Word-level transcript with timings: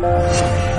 Thank 0.00 0.64
you. 0.64 0.69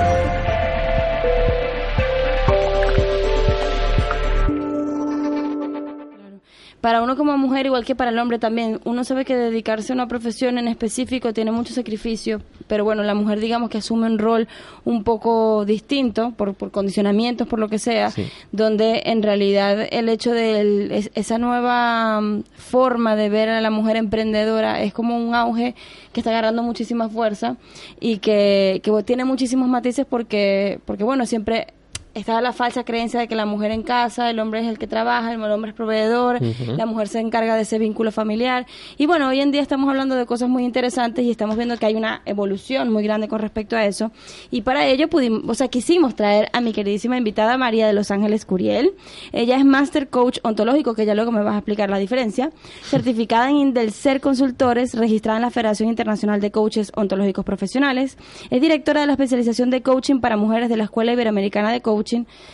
Para 6.82 7.04
uno 7.04 7.16
como 7.16 7.38
mujer, 7.38 7.68
igual 7.68 7.86
que 7.86 7.96
para 7.96 8.10
el 8.10 8.18
hombre 8.18 8.40
también, 8.40 8.80
uno 8.86 9.04
sabe 9.04 9.24
que 9.24 9.36
dedicarse 9.36 9.94
a 9.94 9.96
una 9.96 10.08
profesión 10.08 10.58
en 10.58 10.68
específico 10.68 11.32
tiene 11.32 11.52
mucho 11.52 11.74
sacrificio, 11.74 12.42
pero 12.68 12.84
bueno, 12.84 13.04
la 13.04 13.14
mujer 13.14 13.40
digamos 13.40 13.70
que 13.70 13.78
asume 13.78 14.08
un 14.08 14.18
rol 14.18 14.48
un 14.84 15.04
poco 15.04 15.64
distinto 15.64 16.32
por, 16.32 16.56
por 16.56 16.72
condicionamientos, 16.72 17.48
por 17.48 17.60
lo 17.60 17.70
que 17.70 17.78
sea, 17.78 18.12
donde 18.52 19.04
en 19.06 19.22
realidad 19.22 19.88
el 19.92 20.10
hecho 20.10 20.32
de 20.32 21.10
esa 21.14 21.38
nueva 21.38 22.20
mm, 22.20 22.44
forma 22.56 23.16
de 23.16 23.30
ver 23.30 23.50
a 23.50 23.62
la 23.62 23.70
mujer 23.70 23.96
emprendedora 23.96 24.82
es 24.82 24.92
como 24.92 25.18
un 25.18 25.36
auge 25.36 25.76
que 26.14 26.20
está 26.20 26.32
agarrando 26.32 26.64
muchísima 26.64 27.10
fuerza 27.10 27.58
y 28.00 28.18
que, 28.18 28.82
que 28.84 28.92
tiene 29.04 29.24
muchísimos 29.24 29.70
matices 29.70 30.08
porque, 30.10 30.80
porque 30.86 31.04
bueno, 31.04 31.28
siempre 31.28 31.68
estaba 32.14 32.42
la 32.42 32.52
falsa 32.52 32.84
creencia 32.84 33.20
de 33.20 33.28
que 33.28 33.36
la 33.36 33.46
mujer 33.46 33.72
en 33.72 33.84
casa, 33.84 34.30
el 34.30 34.40
hombre 34.40 34.62
es 34.62 34.68
el 34.68 34.78
que 34.78 34.88
trabaja, 34.88 35.34
el 35.34 35.42
hombre 35.42 35.72
es 35.72 35.76
proveedor, 35.76 36.40
la 36.42 36.86
mujer 36.86 37.08
se 37.08 37.20
encarga 37.20 37.56
de 37.56 37.62
ese 37.62 37.80
vínculo 37.80 38.12
familiar. 38.12 38.66
Y 38.98 39.06
bueno, 39.06 39.30
hoy 39.30 39.40
en 39.40 39.52
día 39.52 39.62
estamos 39.62 39.90
hablando 39.90 40.16
de 40.16 40.26
cosas 40.26 40.50
muy 40.50 40.66
interesantes 40.66 41.24
y 41.24 41.32
estamos 41.32 41.56
viendo 41.56 41.78
que 41.78 41.86
hay 41.86 41.96
una 41.96 42.22
evolución 42.26 42.92
muy 42.92 43.04
grande 43.04 43.28
con 43.28 43.40
respecto 43.40 43.78
a 43.78 43.86
eso. 43.86 44.12
Y 44.50 44.62
para 44.62 44.86
ello 44.88 45.08
pudimos, 45.10 45.44
o 45.48 45.54
sea, 45.54 45.70
quisimos 45.70 46.16
traer 46.16 46.50
a 46.52 46.60
mi 46.60 46.74
queridísima 46.74 47.18
invitada 47.18 47.58
María 47.58 47.88
de 47.88 47.94
Los 47.94 48.12
Ángeles 48.12 48.46
Curiel. 48.46 48.94
Ella 49.32 49.58
es 49.58 49.66
Master 49.66 50.10
Coach 50.10 50.40
Ontológico, 50.44 50.96
que 50.96 51.06
ya 51.06 51.16
luego 51.16 51.32
me 51.32 51.44
vas 51.44 51.56
a 51.56 51.60
explicar 51.60 51.90
la 51.90 51.98
diferencia, 51.98 52.52
certificada 52.84 53.50
en 53.50 53.58
Indelcer 53.58 54.20
Consultores, 54.20 54.96
registrada 54.96 55.38
en 55.38 55.44
la 55.44 55.52
Federación 55.52 55.90
Internacional 55.90 56.42
de 56.42 56.52
Coaches 56.52 56.92
Ontológicos 56.96 57.46
Profesionales. 57.46 58.18
Es 58.50 58.62
directora 58.62 59.02
de 59.02 59.08
la 59.08 59.14
especialización 59.14 59.70
de 59.70 59.82
coaching 59.82 60.20
para 60.20 60.36
mujeres 60.36 60.70
de 60.70 60.78
la 60.78 60.84
Escuela 60.84 61.14
Iberoamericana 61.14 61.72
de 61.72 61.82
Coaching 61.82 62.01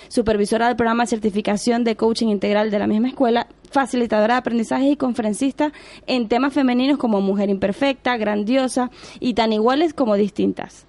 supervisora 0.07 0.67
del 0.67 0.75
programa 0.75 1.03
de 1.03 1.07
certificación 1.07 1.83
de 1.83 1.95
coaching 1.95 2.27
integral 2.27 2.71
de 2.71 2.79
la 2.79 2.87
misma 2.87 3.09
escuela, 3.09 3.47
facilitadora 3.71 4.35
de 4.35 4.39
aprendizaje 4.39 4.89
y 4.89 4.95
conferencista 4.95 5.71
en 6.05 6.27
temas 6.27 6.53
femeninos 6.53 6.97
como 6.97 7.21
mujer 7.21 7.49
imperfecta, 7.49 8.17
grandiosa 8.17 8.91
y 9.19 9.33
tan 9.33 9.53
iguales 9.53 9.93
como 9.93 10.15
distintas. 10.15 10.85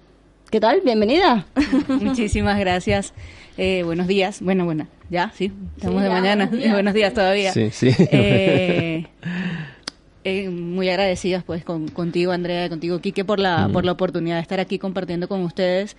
¿Qué 0.49 0.59
tal? 0.59 0.81
Bienvenida. 0.83 1.45
Muchísimas 1.87 2.59
gracias. 2.59 3.13
Eh, 3.57 3.83
buenos 3.83 4.07
días. 4.07 4.41
Bueno, 4.41 4.65
bueno, 4.65 4.87
ya, 5.09 5.31
sí, 5.35 5.51
estamos 5.75 6.01
de 6.01 6.09
mañana. 6.09 6.49
Buenos 6.71 6.93
días. 6.95 7.13
todavía. 7.13 7.51
Sí, 7.53 7.69
sí. 7.71 7.93
Eh, 7.97 9.05
eh, 10.23 10.49
muy 10.49 10.89
agradecidas 10.89 11.43
pues 11.43 11.63
contigo 11.63 12.31
Andrea, 12.31 12.67
contigo 12.67 12.99
Quique 12.99 13.23
por 13.23 13.39
la, 13.39 13.69
por 13.71 13.85
la 13.85 13.93
oportunidad 13.93 14.35
de 14.35 14.41
estar 14.41 14.59
aquí 14.59 14.77
compartiendo 14.77 15.27
con 15.27 15.41
ustedes 15.43 15.95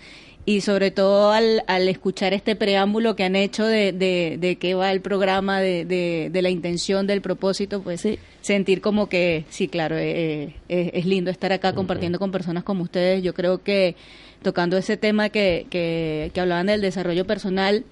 y 0.50 0.62
sobre 0.62 0.90
todo 0.90 1.30
al, 1.30 1.62
al 1.68 1.88
escuchar 1.88 2.34
este 2.34 2.56
preámbulo 2.56 3.14
que 3.14 3.22
han 3.22 3.36
hecho 3.36 3.64
de, 3.64 3.92
de, 3.92 4.56
qué 4.56 4.74
va 4.74 4.90
el 4.90 5.00
programa, 5.00 5.60
de, 5.60 5.84
de, 5.84 6.42
la 6.42 6.50
intención, 6.50 7.06
del 7.06 7.20
propósito, 7.20 7.82
pues 7.82 8.04
sentir 8.40 8.80
como 8.80 9.08
que, 9.08 9.44
sí, 9.48 9.68
claro, 9.68 9.96
eh, 9.96 10.56
eh, 10.68 10.90
es 10.92 11.06
lindo 11.06 11.30
estar 11.30 11.52
acá 11.52 11.72
compartiendo 11.72 12.18
con 12.18 12.32
personas 12.32 12.64
como 12.64 12.82
ustedes. 12.82 13.22
Yo 13.22 13.32
creo 13.32 13.62
que 13.62 13.94
tocando 14.42 14.76
ese 14.76 14.96
tema 14.96 15.28
que, 15.28 15.68
que, 15.70 16.32
hablaban 16.40 16.66
del 16.66 16.80
desarrollo 16.80 17.24
personal, 17.28 17.84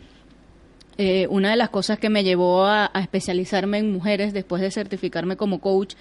eh, 0.97 1.29
una 1.31 1.51
de 1.51 1.56
las 1.56 1.69
cosas 1.69 2.01
que 2.01 2.11
me 2.11 2.25
llevó 2.25 2.64
a, 2.64 2.91
a, 2.92 3.01
especializarme 3.03 3.79
en 3.79 3.92
mujeres 3.92 4.33
después 4.33 4.61
de 4.62 4.73
certificarme 4.73 5.36
como 5.36 5.61
coach, 5.61 5.95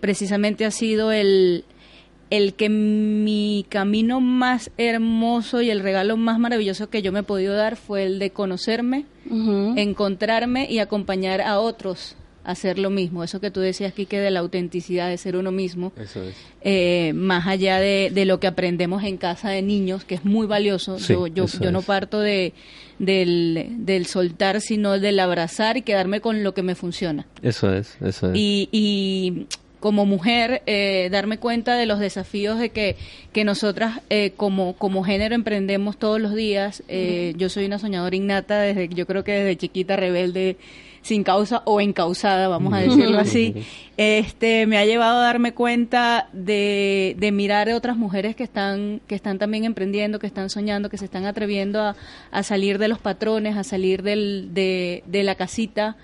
precisamente 0.00 0.64
ha 0.64 0.72
sido 0.72 1.12
el 1.12 1.64
el 2.30 2.54
que 2.54 2.68
mi 2.68 3.64
camino 3.68 4.20
más 4.20 4.70
hermoso 4.78 5.62
y 5.62 5.70
el 5.70 5.80
regalo 5.80 6.16
más 6.16 6.38
maravilloso 6.38 6.90
que 6.90 7.02
yo 7.02 7.12
me 7.12 7.20
he 7.20 7.22
podido 7.22 7.54
dar 7.54 7.76
fue 7.76 8.04
el 8.04 8.18
de 8.18 8.30
conocerme, 8.30 9.06
encontrarme 9.76 10.70
y 10.70 10.78
acompañar 10.78 11.40
a 11.40 11.60
otros 11.60 12.16
a 12.44 12.52
hacer 12.52 12.78
lo 12.78 12.90
mismo. 12.90 13.24
Eso 13.24 13.40
que 13.40 13.50
tú 13.50 13.60
decías, 13.60 13.92
Kike, 13.92 14.20
de 14.20 14.30
la 14.30 14.38
autenticidad 14.40 15.08
de 15.08 15.18
ser 15.18 15.36
uno 15.36 15.50
mismo. 15.50 15.92
Eso 15.96 16.22
es. 16.22 16.36
Eh, 16.62 17.12
más 17.12 17.46
allá 17.48 17.80
de, 17.80 18.10
de, 18.14 18.24
lo 18.24 18.38
que 18.38 18.46
aprendemos 18.46 19.02
en 19.02 19.16
casa 19.16 19.50
de 19.50 19.62
niños, 19.62 20.04
que 20.04 20.14
es 20.14 20.24
muy 20.24 20.46
valioso. 20.46 20.96
yo 20.98 21.26
yo, 21.26 21.46
yo 21.46 21.72
no 21.72 21.82
parto 21.82 22.20
de, 22.20 22.54
del, 23.00 23.68
del 23.78 24.06
soltar, 24.06 24.60
sino 24.60 24.98
del 25.00 25.18
abrazar 25.18 25.76
y 25.76 25.82
quedarme 25.82 26.20
con 26.20 26.44
lo 26.44 26.54
que 26.54 26.62
me 26.62 26.76
funciona. 26.76 27.26
Eso 27.42 27.72
es, 27.72 27.96
eso 28.00 28.30
es. 28.30 28.38
Y, 28.38 28.68
y 28.70 29.46
como 29.86 30.04
mujer 30.04 30.64
eh, 30.66 31.08
darme 31.12 31.38
cuenta 31.38 31.76
de 31.76 31.86
los 31.86 32.00
desafíos 32.00 32.58
de 32.58 32.70
que, 32.70 32.96
que 33.32 33.44
nosotras 33.44 34.00
eh, 34.10 34.32
como, 34.36 34.74
como 34.74 35.04
género 35.04 35.36
emprendemos 35.36 35.96
todos 35.96 36.20
los 36.20 36.34
días. 36.34 36.82
Eh, 36.88 37.34
yo 37.36 37.48
soy 37.48 37.66
una 37.66 37.78
soñadora 37.78 38.16
innata 38.16 38.58
desde, 38.58 38.88
yo 38.88 39.06
creo 39.06 39.22
que 39.22 39.30
desde 39.30 39.56
chiquita 39.56 39.94
rebelde 39.94 40.56
sin 41.06 41.22
causa 41.22 41.62
o 41.66 41.80
encausada, 41.80 42.48
vamos 42.48 42.74
a 42.74 42.78
decirlo 42.78 43.20
así, 43.20 43.54
este, 43.96 44.66
me 44.66 44.76
ha 44.76 44.84
llevado 44.84 45.20
a 45.20 45.22
darme 45.22 45.54
cuenta 45.54 46.28
de, 46.32 47.14
de 47.16 47.30
mirar 47.30 47.68
a 47.68 47.76
otras 47.76 47.96
mujeres 47.96 48.34
que 48.34 48.42
están, 48.42 49.00
que 49.06 49.14
están 49.14 49.38
también 49.38 49.64
emprendiendo, 49.64 50.18
que 50.18 50.26
están 50.26 50.50
soñando, 50.50 50.90
que 50.90 50.98
se 50.98 51.04
están 51.04 51.24
atreviendo 51.24 51.80
a, 51.80 51.94
a 52.32 52.42
salir 52.42 52.78
de 52.78 52.88
los 52.88 52.98
patrones, 52.98 53.56
a 53.56 53.62
salir 53.62 54.02
del, 54.02 54.48
de, 54.52 55.04
de 55.06 55.22
la 55.22 55.36
casita, 55.36 55.96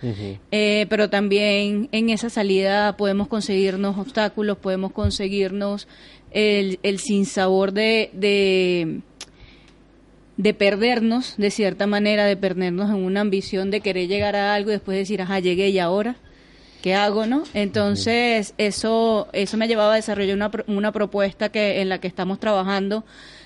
eh, 0.52 0.86
pero 0.88 1.10
también 1.10 1.88
en 1.90 2.10
esa 2.10 2.30
salida 2.30 2.96
podemos 2.96 3.26
conseguirnos 3.26 3.98
obstáculos, 3.98 4.56
podemos 4.56 4.92
conseguirnos 4.92 5.88
el, 6.30 6.78
el 6.84 7.00
sinsabor 7.00 7.72
de, 7.72 8.10
de 8.12 9.00
de 10.42 10.54
perdernos, 10.54 11.34
de 11.36 11.52
cierta 11.52 11.86
manera, 11.86 12.26
de 12.26 12.36
perdernos 12.36 12.90
en 12.90 12.96
una 12.96 13.20
ambición 13.20 13.70
de 13.70 13.80
querer 13.80 14.08
llegar 14.08 14.34
a 14.34 14.54
algo 14.54 14.70
y 14.70 14.72
después 14.72 14.98
decir, 14.98 15.22
ajá, 15.22 15.38
llegué 15.38 15.68
y 15.68 15.78
ahora, 15.78 16.16
¿qué 16.82 16.94
hago, 16.94 17.26
no? 17.26 17.44
Entonces, 17.54 18.54
eso, 18.58 19.28
eso 19.32 19.56
me 19.56 19.64
ha 19.64 19.68
llevado 19.68 19.92
a 19.92 19.96
desarrollar 19.96 20.36
una, 20.36 20.50
una 20.66 20.92
propuesta 20.92 21.48
que, 21.48 21.80
en 21.80 21.88
la 21.88 21.98
que 21.98 22.08
estamos 22.08 22.38
trabajando 22.38 23.04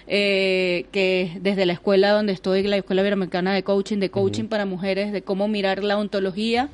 eh, 0.08 0.86
que 0.92 1.36
desde 1.40 1.66
la 1.66 1.72
escuela 1.72 2.12
donde 2.12 2.32
estoy, 2.32 2.62
la 2.62 2.76
Escuela 2.76 3.02
Iberoamericana 3.02 3.52
de 3.52 3.64
Coaching, 3.64 3.98
de 3.98 4.08
coaching 4.08 4.44
para 4.44 4.64
mujeres, 4.64 5.12
de 5.12 5.22
cómo 5.22 5.48
mirar 5.48 5.82
la 5.82 5.98
ontología, 5.98 6.68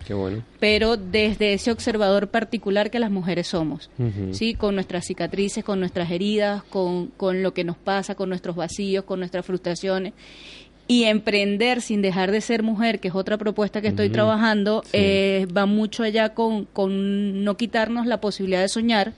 pero 0.61 0.99
desde 0.99 1.55
ese 1.55 1.73
observador 1.73 2.29
particular 2.29 2.91
que 2.91 2.99
las 2.99 3.11
mujeres 3.11 3.47
somos, 3.47 3.91
¿sí? 4.33 4.55
Con 4.55 4.75
nuestras 4.75 5.07
cicatrices, 5.07 5.65
con 5.65 5.81
nuestras 5.81 6.11
heridas, 6.11 6.63
con, 6.65 7.07
con 7.07 7.43
lo 7.43 7.55
que 7.55 7.65
nos 7.65 7.79
pasa, 7.79 8.15
con 8.15 8.29
nuestros 8.29 8.55
vacíos, 8.55 9.05
con 9.05 9.19
nuestras 9.19 9.47
frustraciones 9.47 10.13
y 10.93 11.05
emprender 11.05 11.81
sin 11.81 12.03
dejar 12.03 12.31
de 12.33 12.43
ser 12.43 12.63
mujer, 12.63 13.01
que 13.01 13.09
es 13.09 13.15
otra 13.15 13.39
propuesta 13.39 13.81
que 13.81 13.89
estoy 13.89 14.11
trabajando, 14.11 14.85
eh, 14.93 15.47
va 15.57 15.65
mucho 15.65 16.03
allá 16.03 16.35
con, 16.35 16.67
con 16.67 17.45
no 17.45 17.57
quitarnos 17.57 18.05
la 18.07 18.21
posibilidad 18.21 18.61
de 18.61 18.69
soñar, 18.69 19.15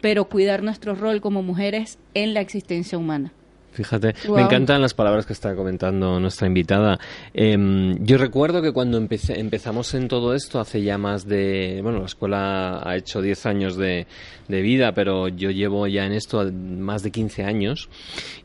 pero 0.00 0.30
cuidar 0.30 0.62
nuestro 0.62 0.94
rol 0.94 1.20
como 1.20 1.42
mujeres 1.42 1.98
en 2.14 2.32
la 2.32 2.40
existencia 2.40 2.96
humana. 2.96 3.34
Fíjate, 3.74 4.14
me 4.32 4.42
encantan 4.42 4.80
las 4.80 4.94
palabras 4.94 5.26
que 5.26 5.32
está 5.32 5.56
comentando 5.56 6.20
nuestra 6.20 6.46
invitada. 6.46 7.00
Em, 7.32 7.98
yo 8.04 8.18
recuerdo 8.18 8.62
que 8.62 8.72
cuando 8.72 8.98
empezamos 8.98 9.94
en 9.94 10.06
todo 10.06 10.32
esto, 10.32 10.60
hace 10.60 10.80
ya 10.82 10.96
más 10.96 11.26
de. 11.26 11.80
Bueno, 11.82 11.98
la 11.98 12.06
escuela 12.06 12.88
ha 12.88 12.96
hecho 12.96 13.20
10 13.20 13.46
años 13.46 13.76
de, 13.76 14.06
vida, 14.48 14.92
pero 14.92 15.26
yo 15.26 15.50
llevo 15.50 15.88
ya 15.88 16.06
en 16.06 16.12
esto 16.12 16.48
más 16.52 17.02
de 17.02 17.10
15 17.10 17.42
años. 17.42 17.88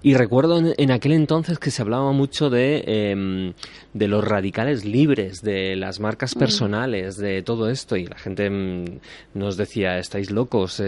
Y 0.01 0.15
recuerdo 0.15 0.59
en, 0.75 0.91
aquel 0.91 1.11
entonces 1.11 1.59
que 1.59 1.69
se 1.69 1.83
hablaba 1.83 2.11
mucho 2.11 2.49
de, 2.49 2.83
em, 2.87 3.53
de 3.93 4.07
los 4.07 4.23
radicales 4.23 4.83
libres, 4.83 5.43
de 5.43 5.75
las 5.75 5.99
marcas 5.99 6.35
mm. 6.35 6.39
personales, 6.39 7.17
de 7.17 7.43
todo 7.43 7.69
esto. 7.69 7.97
Y 7.97 8.07
la 8.07 8.17
gente 8.17 8.45
em, 8.47 8.85
nos 9.35 9.57
decía, 9.57 9.99
estáis 9.99 10.31
locos, 10.31 10.81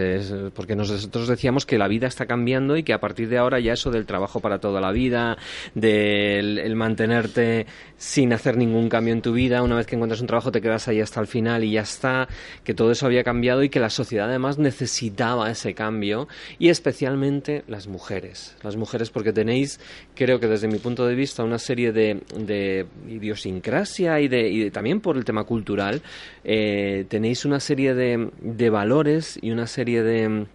porque 0.56 0.74
nosotros 0.74 1.28
decíamos 1.28 1.64
que 1.64 1.78
la 1.78 1.86
vida 1.86 2.08
está 2.08 2.26
cambiando 2.26 2.76
y 2.76 2.82
que 2.82 2.92
a 2.92 2.98
partir 2.98 3.28
de 3.28 3.38
ahora 3.38 3.60
ya 3.60 3.74
eso 3.74 3.92
del 3.92 4.04
trabajo 4.04 4.31
para 4.40 4.58
toda 4.58 4.80
la 4.80 4.92
vida, 4.92 5.36
del 5.74 6.58
el 6.58 6.76
mantenerte 6.76 7.66
sin 7.96 8.32
hacer 8.32 8.56
ningún 8.56 8.88
cambio 8.88 9.14
en 9.14 9.22
tu 9.22 9.32
vida, 9.32 9.62
una 9.62 9.76
vez 9.76 9.86
que 9.86 9.94
encuentras 9.94 10.20
un 10.20 10.26
trabajo 10.26 10.50
te 10.50 10.60
quedas 10.60 10.88
ahí 10.88 11.00
hasta 11.00 11.20
el 11.20 11.28
final 11.28 11.62
y 11.62 11.72
ya 11.72 11.82
está, 11.82 12.28
que 12.64 12.74
todo 12.74 12.90
eso 12.90 13.06
había 13.06 13.22
cambiado 13.22 13.62
y 13.62 13.68
que 13.68 13.78
la 13.78 13.90
sociedad 13.90 14.28
además 14.28 14.58
necesitaba 14.58 15.50
ese 15.50 15.74
cambio. 15.74 16.26
Y 16.58 16.68
especialmente 16.68 17.62
las 17.68 17.86
mujeres, 17.86 18.56
las 18.62 18.76
mujeres 18.76 19.10
porque 19.10 19.32
tenéis, 19.32 19.78
creo 20.14 20.40
que 20.40 20.48
desde 20.48 20.68
mi 20.68 20.78
punto 20.78 21.06
de 21.06 21.14
vista, 21.14 21.44
una 21.44 21.58
serie 21.58 21.92
de, 21.92 22.22
de 22.36 22.86
idiosincrasia 23.08 24.20
y, 24.20 24.28
de, 24.28 24.48
y 24.48 24.70
también 24.70 25.00
por 25.00 25.16
el 25.16 25.24
tema 25.24 25.44
cultural, 25.44 26.02
eh, 26.44 27.06
tenéis 27.08 27.44
una 27.44 27.60
serie 27.60 27.94
de, 27.94 28.30
de 28.40 28.70
valores 28.70 29.38
y 29.40 29.50
una 29.50 29.66
serie 29.66 30.02
de 30.02 30.46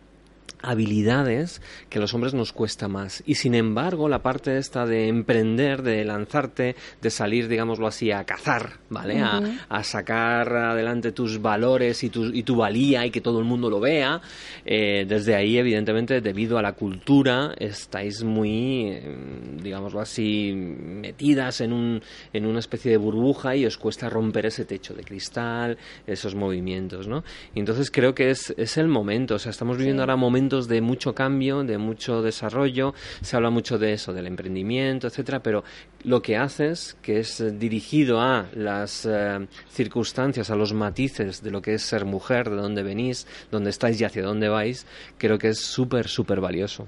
habilidades 0.62 1.62
que 1.90 2.00
a 2.00 2.02
los 2.02 2.14
hombres 2.14 2.34
nos 2.34 2.54
cuesta 2.54 2.88
más. 2.88 3.24
Y 3.26 3.36
sin 3.36 3.56
embargo, 3.56 4.10
la 4.10 4.22
parte 4.22 4.58
esta 4.58 4.86
de 4.86 5.08
emprender, 5.08 5.82
de 5.82 6.04
lanzarte, 6.04 6.76
de 7.02 7.10
salir, 7.10 7.48
digámoslo 7.48 7.88
así, 7.88 8.12
a 8.12 8.24
cazar, 8.24 8.78
¿vale? 8.90 9.22
a, 9.22 9.84
sacar 9.84 10.54
adelante 10.54 11.12
tus 11.12 11.42
valores 11.42 12.04
y 12.04 12.10
tu, 12.10 12.26
y 12.26 12.44
tu 12.44 12.56
valía 12.56 13.06
y 13.06 13.12
que 13.12 13.22
todo 13.22 13.40
el 13.40 13.46
mundo 13.46 13.70
lo 13.70 13.80
vea, 13.80 14.22
eh, 14.66 15.06
desde 15.08 15.36
ahí, 15.36 15.58
evidentemente, 15.58 16.20
debido 16.20 16.58
a 16.58 16.62
la 16.62 16.74
cultura, 16.74 17.54
estáis 17.58 18.24
muy, 18.24 18.88
em, 18.92 19.58
digámoslo 19.58 20.02
así, 20.02 20.54
metidas 20.54 21.62
en, 21.62 21.72
un, 21.72 22.02
en 22.34 22.46
una 22.46 22.60
especie 22.60 22.92
de 22.92 22.98
burbuja 22.98 23.56
y 23.56 23.66
os 23.66 23.78
cuesta 23.78 24.10
romper 24.10 24.48
ese 24.48 24.66
techo 24.66 24.94
de 24.94 25.04
cristal, 25.04 25.78
esos 26.06 26.36
movimientos, 26.36 27.08
¿no? 27.08 27.24
Y 27.54 27.60
entonces 27.60 27.90
creo 27.92 28.14
que 28.14 28.32
es, 28.32 28.54
es 28.58 28.78
el 28.78 28.88
momento, 28.88 29.36
o 29.36 29.40
sea, 29.40 29.52
estamos 29.52 29.78
viviendo 29.78 30.02
ahora 30.02 30.16
momentos 30.16 30.37
de 30.38 30.82
mucho 30.82 31.16
cambio, 31.16 31.64
de 31.64 31.80
mucho 31.80 32.22
desarrollo, 32.22 32.94
se 33.22 33.36
habla 33.36 33.50
mucho 33.50 33.80
de 33.80 33.94
eso, 33.94 34.14
del 34.14 34.28
emprendimiento, 34.28 35.08
etcétera, 35.08 35.42
pero 35.42 35.64
lo 36.04 36.22
que 36.22 36.38
haces, 36.38 36.96
que 37.02 37.20
es 37.20 37.44
dirigido 37.58 38.22
a 38.22 38.46
las 38.54 39.08
eh, 39.10 39.48
circunstancias, 39.72 40.52
a 40.52 40.56
los 40.56 40.74
matices 40.74 41.42
de 41.42 41.50
lo 41.50 41.62
que 41.62 41.74
es 41.74 41.82
ser 41.82 42.06
mujer, 42.06 42.52
de 42.52 42.58
dónde 42.58 42.84
venís, 42.84 43.26
dónde 43.50 43.72
estáis 43.72 44.00
y 44.00 44.04
hacia 44.04 44.22
dónde 44.22 44.48
vais, 44.48 44.86
creo 45.18 45.40
que 45.40 45.50
es 45.50 45.60
súper, 45.60 46.08
súper 46.08 46.40
valioso. 46.40 46.88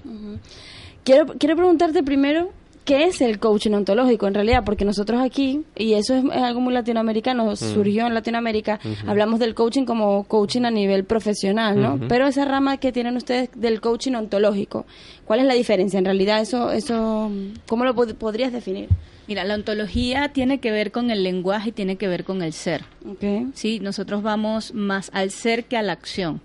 quiero, 1.02 1.26
quiero 1.36 1.56
preguntarte 1.56 2.04
primero 2.04 2.52
¿Qué 2.84 3.04
es 3.04 3.20
el 3.20 3.38
coaching 3.38 3.72
ontológico 3.72 4.26
en 4.26 4.34
realidad? 4.34 4.62
Porque 4.64 4.84
nosotros 4.84 5.20
aquí, 5.20 5.62
y 5.76 5.94
eso 5.94 6.14
es, 6.14 6.24
algo 6.30 6.60
muy 6.60 6.74
latinoamericano, 6.74 7.54
surgió 7.56 8.06
en 8.06 8.14
Latinoamérica, 8.14 8.80
hablamos 9.06 9.38
del 9.38 9.54
coaching 9.54 9.84
como 9.84 10.24
coaching 10.24 10.64
a 10.64 10.70
nivel 10.70 11.04
profesional, 11.04 11.80
¿no? 11.80 12.00
Pero 12.08 12.26
esa 12.26 12.44
rama 12.44 12.78
que 12.78 12.92
tienen 12.92 13.16
ustedes 13.16 13.50
del 13.54 13.80
coaching 13.80 14.14
ontológico, 14.14 14.86
¿cuál 15.24 15.40
es 15.40 15.46
la 15.46 15.54
diferencia? 15.54 15.98
En 15.98 16.04
realidad, 16.04 16.40
eso, 16.40 16.72
eso 16.72 17.30
¿cómo 17.66 17.84
lo 17.84 17.94
podrías 17.94 18.52
definir? 18.52 18.88
Mira, 19.28 19.44
la 19.44 19.54
ontología 19.54 20.30
tiene 20.32 20.58
que 20.58 20.72
ver 20.72 20.90
con 20.90 21.10
el 21.10 21.22
lenguaje 21.22 21.68
y 21.68 21.72
tiene 21.72 21.96
que 21.96 22.08
ver 22.08 22.24
con 22.24 22.42
el 22.42 22.52
ser. 22.52 22.82
Okay. 23.08 23.46
Sí, 23.54 23.78
nosotros 23.78 24.22
vamos 24.22 24.74
más 24.74 25.10
al 25.14 25.30
ser 25.30 25.64
que 25.64 25.76
a 25.76 25.82
la 25.82 25.92
acción 25.92 26.40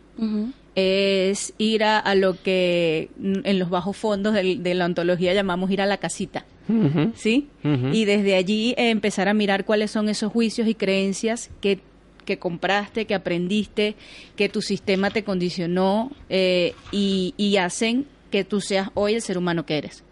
es 0.75 1.53
ir 1.57 1.83
a, 1.83 2.15
lo 2.15 2.41
que 2.41 3.09
en 3.17 3.59
los 3.59 3.69
bajos 3.69 3.95
fondos 3.95 4.33
de, 4.33 4.73
la 4.73 4.85
ontología 4.85 5.33
llamamos 5.33 5.71
ir 5.71 5.81
a 5.81 5.85
la 5.85 5.97
casita. 5.97 6.45
¿Sí? 7.15 7.47
Y 7.63 8.05
desde 8.05 8.35
allí 8.35 8.73
eh, 8.77 8.89
empezar 8.89 9.27
a 9.27 9.33
mirar 9.33 9.65
cuáles 9.65 9.91
son 9.91 10.09
esos 10.09 10.31
juicios 10.31 10.67
y 10.67 10.73
creencias 10.73 11.51
que, 11.61 11.79
que 12.25 12.39
compraste, 12.39 13.05
que 13.05 13.13
aprendiste, 13.13 13.95
que 14.35 14.49
tu 14.49 14.63
sistema 14.63 15.11
te 15.11 15.23
condicionó 15.23 16.11
eh, 16.29 16.73
y, 16.91 17.35
y, 17.37 17.57
hacen 17.57 18.07
que 18.31 18.43
tú 18.43 18.61
seas 18.61 18.89
hoy 18.95 19.13
el 19.13 19.21
ser 19.21 19.37
humano 19.37 19.65
que 19.65 19.77
eres. 19.77 20.03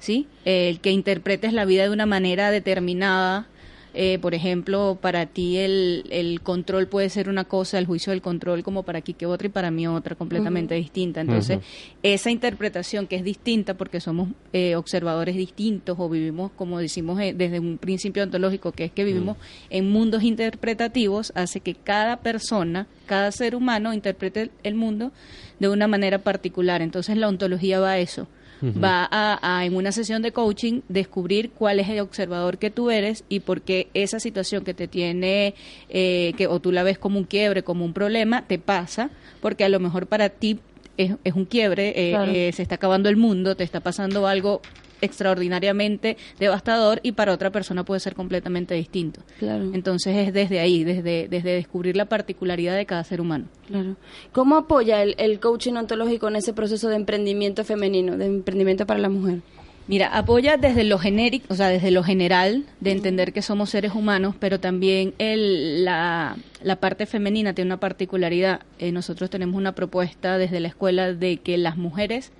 ¿Sí? 0.00 0.26
El 0.44 0.80
que 0.80 0.90
interpretes 0.90 1.52
la 1.52 1.64
vida 1.64 1.84
de 1.84 1.90
una 1.90 2.06
manera 2.06 2.50
determinada 2.50 3.46
eh, 3.96 4.18
por 4.18 4.34
ejemplo, 4.34 4.98
para 5.00 5.26
ti 5.26 5.56
el, 5.58 6.04
el, 6.10 6.40
control 6.40 6.88
puede 6.88 7.08
ser 7.10 7.28
una 7.28 7.44
cosa, 7.44 7.78
el 7.78 7.86
juicio 7.86 8.10
del 8.10 8.22
control 8.22 8.64
como 8.64 8.82
para 8.82 9.00
que 9.00 9.24
otra 9.24 9.46
y 9.46 9.50
para 9.50 9.70
mí 9.70 9.86
otra 9.86 10.16
completamente 10.16 10.74
distinta. 10.74 11.20
Entonces, 11.20 11.60
esa 12.02 12.30
interpretación 12.32 13.06
que 13.06 13.14
es 13.14 13.22
distinta 13.22 13.74
porque 13.74 14.00
somos 14.00 14.30
eh, 14.52 14.74
observadores 14.74 15.36
distintos 15.36 15.96
o 16.00 16.08
vivimos, 16.08 16.50
como 16.56 16.80
decimos 16.80 17.20
eh, 17.20 17.34
desde 17.36 17.60
un 17.60 17.78
principio 17.78 18.24
ontológico, 18.24 18.72
que 18.72 18.84
es 18.84 18.92
que 18.92 19.04
vivimos 19.04 19.36
en 19.70 19.88
mundos 19.88 20.24
interpretativos, 20.24 21.32
hace 21.36 21.60
que 21.60 21.74
cada 21.74 22.16
persona, 22.16 22.88
cada 23.06 23.30
ser 23.30 23.54
humano 23.54 23.94
interprete 23.94 24.50
el 24.64 24.74
mundo 24.74 25.12
de 25.60 25.68
una 25.68 25.86
manera 25.86 26.18
particular. 26.18 26.82
Entonces, 26.82 27.16
la 27.16 27.28
ontología 27.28 27.78
va 27.78 27.92
a 27.92 27.98
eso 27.98 28.26
va 28.72 29.08
a, 29.10 29.64
en 29.64 29.76
una 29.76 29.92
sesión 29.92 30.22
de 30.22 30.32
coaching 30.32 30.80
descubrir 30.88 31.50
cuál 31.50 31.80
es 31.80 31.88
el 31.88 32.00
observador 32.00 32.58
que 32.58 32.70
tú 32.70 32.90
eres 32.90 33.24
y 33.28 33.40
por 33.40 33.62
qué 33.62 33.88
esa 33.94 34.20
situación 34.20 34.64
que 34.64 34.74
te 34.74 34.88
tiene, 34.88 35.54
eh, 35.88 36.32
que 36.36 36.46
o 36.46 36.60
tú 36.60 36.72
la 36.72 36.82
ves 36.82 36.98
como 36.98 37.18
un 37.18 37.24
quiebre, 37.24 37.62
como 37.62 37.84
un 37.84 37.92
problema, 37.92 38.46
te 38.46 38.58
pasa, 38.58 39.10
porque 39.40 39.64
a 39.64 39.68
lo 39.68 39.80
mejor 39.80 40.06
para 40.06 40.28
ti 40.28 40.60
es, 40.96 41.12
es 41.24 41.34
un 41.34 41.44
quiebre, 41.44 41.88
eh, 41.96 42.48
eh, 42.48 42.52
se 42.52 42.62
está 42.62 42.76
acabando 42.76 43.08
el 43.08 43.16
mundo, 43.16 43.56
te 43.56 43.64
está 43.64 43.80
pasando 43.80 44.26
algo 44.26 44.62
extraordinariamente 45.04 46.16
devastador 46.38 47.00
y 47.02 47.12
para 47.12 47.32
otra 47.32 47.50
persona 47.50 47.84
puede 47.84 48.00
ser 48.00 48.14
completamente 48.14 48.74
distinto. 48.74 49.20
Claro. 49.38 49.70
Entonces 49.72 50.16
es 50.16 50.32
desde 50.32 50.60
ahí, 50.60 50.84
desde, 50.84 51.28
desde 51.28 51.54
descubrir 51.54 51.96
la 51.96 52.06
particularidad 52.06 52.76
de 52.76 52.86
cada 52.86 53.04
ser 53.04 53.20
humano. 53.20 53.46
Claro. 53.66 53.96
¿Cómo 54.32 54.56
apoya 54.56 55.02
el, 55.02 55.14
el 55.18 55.40
coaching 55.40 55.74
ontológico 55.74 56.28
en 56.28 56.36
ese 56.36 56.52
proceso 56.52 56.88
de 56.88 56.96
emprendimiento 56.96 57.64
femenino, 57.64 58.16
de 58.16 58.26
emprendimiento 58.26 58.86
para 58.86 59.00
la 59.00 59.08
mujer? 59.08 59.40
Mira, 59.86 60.08
apoya 60.16 60.56
desde 60.56 60.82
lo 60.82 60.98
genérico, 60.98 61.44
o 61.50 61.56
sea, 61.56 61.68
desde 61.68 61.90
lo 61.90 62.02
general, 62.02 62.64
de 62.80 62.92
entender 62.92 63.34
que 63.34 63.42
somos 63.42 63.68
seres 63.68 63.92
humanos, 63.94 64.34
pero 64.38 64.58
también 64.58 65.12
el, 65.18 65.84
la, 65.84 66.36
la 66.62 66.76
parte 66.76 67.04
femenina 67.04 67.52
tiene 67.52 67.68
una 67.68 67.80
particularidad. 67.80 68.60
Eh, 68.78 68.92
nosotros 68.92 69.28
tenemos 69.28 69.56
una 69.56 69.74
propuesta 69.74 70.38
desde 70.38 70.60
la 70.60 70.68
escuela 70.68 71.12
de 71.12 71.36
que 71.36 71.58
las 71.58 71.76
mujeres 71.76 72.32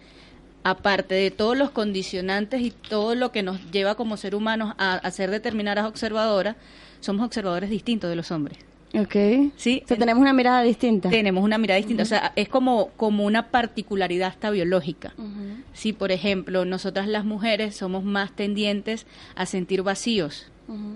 aparte 0.65 1.15
de 1.15 1.31
todos 1.31 1.57
los 1.57 1.71
condicionantes 1.71 2.61
y 2.63 2.71
todo 2.71 3.15
lo 3.15 3.31
que 3.31 3.43
nos 3.43 3.71
lleva 3.71 3.95
como 3.95 4.17
ser 4.17 4.35
humanos 4.35 4.75
a, 4.79 5.09
ser 5.11 5.31
determinadas 5.31 5.87
observadoras, 5.87 6.57
somos 7.01 7.25
observadores 7.25 7.71
distintos 7.71 8.11
de 8.11 8.17
los 8.17 8.31
hombres. 8.31 8.59
Ok. 8.95 9.53
Sí. 9.57 9.83
O 9.85 9.89
sea, 9.89 9.97
tenemos 9.97 10.23
una 10.23 10.33
mirada 10.33 10.63
distinta. 10.63 11.11
Tenemos 11.11 11.45
una 11.45 11.59
mirada 11.59 11.79
distinta. 11.79 12.05
O 12.05 12.07
sea, 12.07 12.33
es 12.37 12.49
como, 12.49 12.91
como 12.97 13.25
una 13.25 13.51
particularidad 13.51 14.29
hasta 14.29 14.51
biológica. 14.51 15.13
Si, 15.73 15.93
por 15.93 16.13
ejemplo, 16.13 16.65
nosotras 16.65 17.09
las 17.09 17.25
mujeres 17.25 17.77
somos 17.77 18.05
más 18.05 18.35
tendientes 18.35 19.07
a 19.35 19.47
sentir 19.47 19.83
vacíos 19.83 20.47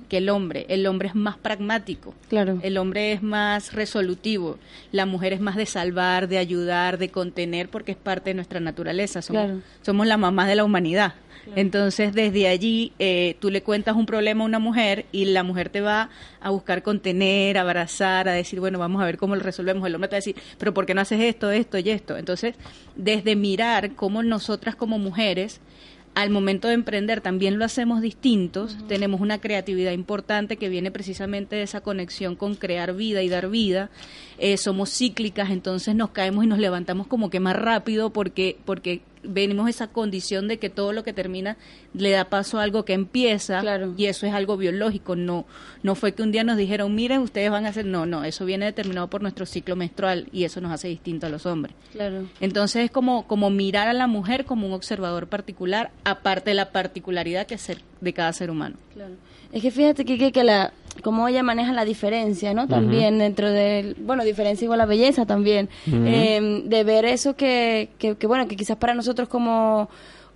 que 0.09 0.19
el 0.19 0.29
hombre. 0.29 0.67
El 0.69 0.87
hombre 0.87 1.09
es 1.09 1.15
más 1.15 1.37
pragmático. 1.37 2.15
Claro. 2.29 2.59
El 2.63 2.79
hombre 2.79 3.13
es 3.13 3.23
más 3.23 3.73
resolutivo. 3.73 4.59
La 4.93 5.07
mujer 5.07 5.33
es 5.33 5.41
más 5.41 5.57
de 5.57 5.67
salvar, 5.67 6.29
de 6.29 6.39
ayudar, 6.39 6.99
de 6.99 7.11
contener, 7.11 7.69
porque 7.69 7.93
es 7.93 7.99
parte 7.99 8.31
de 8.31 8.35
nuestra 8.35 8.61
naturaleza. 8.61 9.23
Somos, 9.23 9.63
somos 9.83 10.07
la 10.07 10.17
mamá 10.17 10.47
de 10.47 10.57
la 10.57 10.65
humanidad. 10.65 11.15
Entonces, 11.57 12.13
desde 12.13 12.49
allí, 12.49 12.93
eh, 12.99 13.37
tú 13.41 13.51
le 13.51 13.63
cuentas 13.63 13.97
un 13.97 14.07
problema 14.07 14.43
a 14.43 14.47
una 14.47 14.59
mujer 14.59 15.07
y 15.13 15.27
la 15.27 15.43
mujer 15.43 15.69
te 15.69 15.81
va 15.81 16.11
a 16.41 16.51
buscar 16.51 16.83
contener, 16.83 17.59
abrazar, 17.59 18.29
a 18.29 18.33
decir, 18.33 18.61
bueno, 18.61 18.79
vamos 18.79 19.03
a 19.03 19.07
ver 19.07 19.19
cómo 19.19 19.37
lo 19.37 19.43
resolvemos. 19.43 19.87
El 19.87 19.95
hombre 19.95 20.09
te 20.09 20.15
va 20.15 20.17
a 20.19 20.25
decir, 20.25 20.37
pero 20.59 20.75
¿por 20.75 20.87
qué 20.87 20.95
no 20.95 21.01
haces 21.01 21.21
esto, 21.21 21.51
esto 21.51 21.79
y 21.79 21.91
esto? 21.91 22.17
Entonces, 22.17 22.55
desde 22.97 23.37
mirar 23.37 23.95
cómo 23.95 24.23
nosotras 24.23 24.77
como 24.77 24.99
mujeres 24.99 25.61
al 26.19 26.31
momento 26.31 26.67
de 26.67 26.75
emprender 26.75 27.21
también 27.21 27.61
lo 27.61 27.65
hacemos 27.65 28.01
distintos, 28.01 28.77
tenemos 28.89 29.21
una 29.21 29.41
creatividad 29.41 29.93
importante 29.93 30.57
que 30.57 30.69
viene 30.69 30.91
precisamente 30.91 31.55
de 31.55 31.63
esa 31.63 31.81
conexión 31.81 32.35
con 32.35 32.57
crear 32.57 32.93
vida 32.93 33.23
y 33.23 33.29
dar 33.29 33.49
vida, 33.49 33.89
eh, 34.39 34.57
somos 34.57 34.91
cíclicas, 34.91 35.51
entonces 35.51 35.95
nos 35.95 36.11
caemos 36.11 36.45
y 36.45 36.47
nos 36.47 36.59
levantamos 36.59 37.07
como 37.07 37.31
que 37.31 37.41
más 37.41 37.57
rápido 37.57 38.11
porque, 38.11 38.57
porque 38.65 39.03
venimos 39.23 39.69
esa 39.69 39.89
condición 39.89 40.49
de 40.49 40.59
que 40.59 40.71
todo 40.71 40.93
lo 40.93 41.03
que 41.03 41.13
termina 41.13 41.57
le 41.93 42.11
da 42.11 42.27
paso 42.27 42.59
a 42.59 42.63
algo 42.63 42.85
que 42.85 42.93
empieza 42.93 43.63
y 43.97 44.07
eso 44.07 44.27
es 44.27 44.33
algo 44.33 44.57
biológico, 44.57 45.17
no 45.17 45.47
no 45.83 45.95
fue 45.95 46.13
que 46.13 46.23
un 46.23 46.33
día 46.33 46.45
nos 46.45 46.57
dijeron, 46.57 46.95
miren, 46.95 47.21
ustedes 47.21 47.51
van 47.51 47.67
a 47.67 47.71
hacer, 47.71 47.85
no, 47.85 48.07
no, 48.07 48.25
eso 48.25 48.45
viene 48.45 48.67
determinado 48.67 49.09
por 49.09 49.23
nuestro 49.23 49.47
ciclo 49.47 49.77
menstrual 49.77 50.29
y 50.33 50.45
eso 50.45 50.61
nos 50.61 50.73
hace 50.73 50.89
distinto 50.89 51.27
a 51.27 51.31
los 51.31 51.47
hombres. 51.47 51.75
Claro. 51.93 52.29
Entonces 52.41 52.85
es 52.85 52.91
como 52.91 53.27
como 53.27 53.51
mirar 53.51 53.89
a 53.89 53.93
la 53.93 54.07
mujer 54.07 54.45
como 54.45 54.67
un 54.67 54.73
observador 54.73 55.29
particular, 55.29 55.91
aparte 56.05 56.51
de 56.51 56.55
la 56.55 56.71
particularidad 56.71 57.47
que 57.47 57.55
es 57.55 57.69
de 58.01 58.13
cada 58.13 58.33
ser 58.33 58.51
humano. 58.51 58.77
Claro. 58.95 59.15
Es 59.53 59.63
que 59.63 59.71
fíjate 59.71 60.05
que, 60.05 60.31
que 60.31 60.45
la 60.45 60.73
cómo 61.03 61.29
ella 61.29 61.43
maneja 61.43 61.73
la 61.73 61.85
diferencia, 61.85 62.55
¿no? 62.55 62.67
También 62.67 63.19
dentro 63.19 63.51
del, 63.51 63.97
bueno, 64.01 64.25
diferencia 64.25 64.65
igual 64.65 64.81
a 64.81 64.87
belleza 64.87 65.27
también, 65.27 65.69
em, 65.87 66.65
de 66.65 66.85
ver 66.85 67.05
eso 67.05 67.35
que, 67.37 67.91
que, 67.99 68.15
bueno, 68.27 68.49
que 68.49 68.57
quizás 68.57 68.77
para 68.77 68.95
nosotros 68.95 69.29
como 69.29 69.89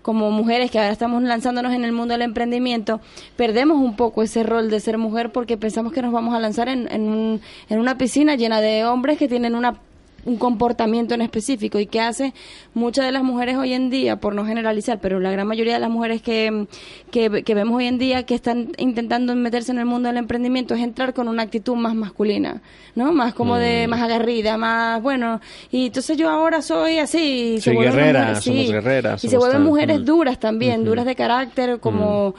como 0.02 0.32
mujeres 0.32 0.72
que 0.72 0.80
ahora 0.80 0.90
estamos 0.90 1.22
lanzándonos 1.22 1.72
en 1.72 1.84
el 1.84 1.92
mundo 1.92 2.14
del 2.14 2.22
emprendimiento, 2.22 3.00
perdemos 3.36 3.78
un 3.78 3.94
poco 3.94 4.24
ese 4.24 4.42
rol 4.42 4.68
de 4.68 4.80
ser 4.80 4.98
mujer 4.98 5.30
porque 5.30 5.56
pensamos 5.56 5.92
que 5.92 6.02
nos 6.02 6.12
vamos 6.12 6.34
a 6.34 6.40
lanzar 6.40 6.68
en, 6.68 6.90
en, 6.90 7.40
en 7.68 7.78
una 7.78 7.96
piscina 7.96 8.34
llena 8.34 8.60
de 8.60 8.84
hombres 8.84 9.16
que 9.16 9.28
tienen 9.28 9.54
una 9.54 9.76
un 10.24 10.36
comportamiento 10.36 11.14
en 11.14 11.22
específico 11.22 11.78
y 11.78 11.86
que 11.86 12.00
hace 12.00 12.32
muchas 12.74 13.04
de 13.04 13.12
las 13.12 13.22
mujeres 13.22 13.56
hoy 13.56 13.72
en 13.72 13.90
día, 13.90 14.16
por 14.16 14.34
no 14.34 14.44
generalizar, 14.44 15.00
pero 15.00 15.20
la 15.20 15.30
gran 15.30 15.46
mayoría 15.46 15.74
de 15.74 15.80
las 15.80 15.90
mujeres 15.90 16.22
que, 16.22 16.66
que, 17.10 17.54
vemos 17.54 17.76
hoy 17.76 17.86
en 17.86 17.98
día 17.98 18.24
que 18.24 18.34
están 18.34 18.72
intentando 18.78 19.34
meterse 19.34 19.72
en 19.72 19.78
el 19.78 19.86
mundo 19.86 20.08
del 20.08 20.18
emprendimiento 20.18 20.74
es 20.74 20.80
entrar 20.80 21.12
con 21.14 21.28
una 21.28 21.42
actitud 21.42 21.74
más 21.74 21.94
masculina, 21.94 22.62
¿no? 22.94 23.12
Más 23.12 23.34
como 23.34 23.56
de, 23.56 23.86
mm. 23.86 23.90
más 23.90 24.02
agarrida, 24.02 24.56
más, 24.56 25.02
bueno, 25.02 25.40
y 25.70 25.86
entonces 25.86 26.16
yo 26.16 26.30
ahora 26.30 26.62
soy 26.62 26.98
así. 26.98 27.60
Soy 27.60 27.76
guerrera, 27.76 28.40
somos 28.40 28.70
guerreras. 28.70 29.24
Y 29.24 29.28
se 29.28 29.36
vuelven 29.38 29.62
mujeres 29.62 30.04
duras 30.04 30.38
también, 30.38 30.84
duras 30.84 31.04
de 31.04 31.16
carácter, 31.16 31.80
como, 31.80 32.34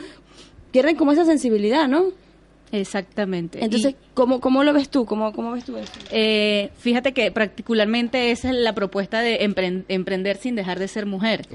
pierden 0.72 0.96
como 0.96 1.12
esa 1.12 1.26
sensibilidad, 1.26 1.88
¿no? 1.88 2.06
Exactamente. 2.74 3.64
Entonces, 3.64 3.94
¿cómo, 4.16 4.42
¿cómo 4.42 4.64
lo 4.64 4.74
ves 4.74 4.90
tú? 4.90 5.06
¿Cómo, 5.06 5.32
cómo 5.32 5.52
ves 5.52 5.64
tú 5.64 5.78
esto? 5.78 6.00
Eh, 6.10 6.72
fíjate 6.76 7.14
que 7.14 7.32
particularmente 7.32 8.32
esa 8.32 8.50
es 8.50 8.56
la 8.56 8.74
propuesta 8.74 9.22
de 9.22 9.44
emprender 9.44 10.38
sin 10.38 10.56
dejar 10.56 10.80
de 10.80 10.88
ser 10.88 11.06
mujer. 11.06 11.48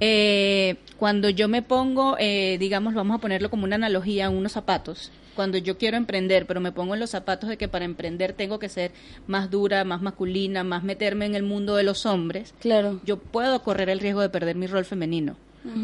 Eh, 0.00 0.76
cuando 0.98 1.30
yo 1.30 1.48
me 1.48 1.62
pongo, 1.62 2.16
eh, 2.18 2.58
digamos, 2.60 2.92
vamos 2.92 3.16
a 3.16 3.20
ponerlo 3.20 3.48
como 3.48 3.64
una 3.64 3.76
analogía, 3.76 4.28
unos 4.28 4.52
zapatos. 4.52 5.10
Cuando 5.34 5.56
yo 5.56 5.78
quiero 5.78 5.96
emprender, 5.96 6.44
pero 6.44 6.60
me 6.60 6.72
pongo 6.72 6.92
en 6.92 7.00
los 7.00 7.08
zapatos 7.08 7.48
de 7.48 7.56
que 7.56 7.66
para 7.66 7.86
emprender 7.86 8.34
tengo 8.34 8.58
que 8.58 8.68
ser 8.68 8.92
más 9.26 9.50
dura, 9.50 9.84
más 9.84 10.02
masculina, 10.02 10.62
más 10.62 10.84
meterme 10.84 11.24
en 11.24 11.36
el 11.36 11.42
mundo 11.42 11.74
de 11.74 11.84
los 11.84 12.04
hombres. 12.04 12.52
Claro. 12.60 13.00
Yo 13.06 13.16
puedo 13.16 13.62
correr 13.62 13.88
el 13.88 14.00
riesgo 14.00 14.20
de 14.20 14.28
perder 14.28 14.56
mi 14.56 14.66
rol 14.66 14.84
femenino 14.84 15.36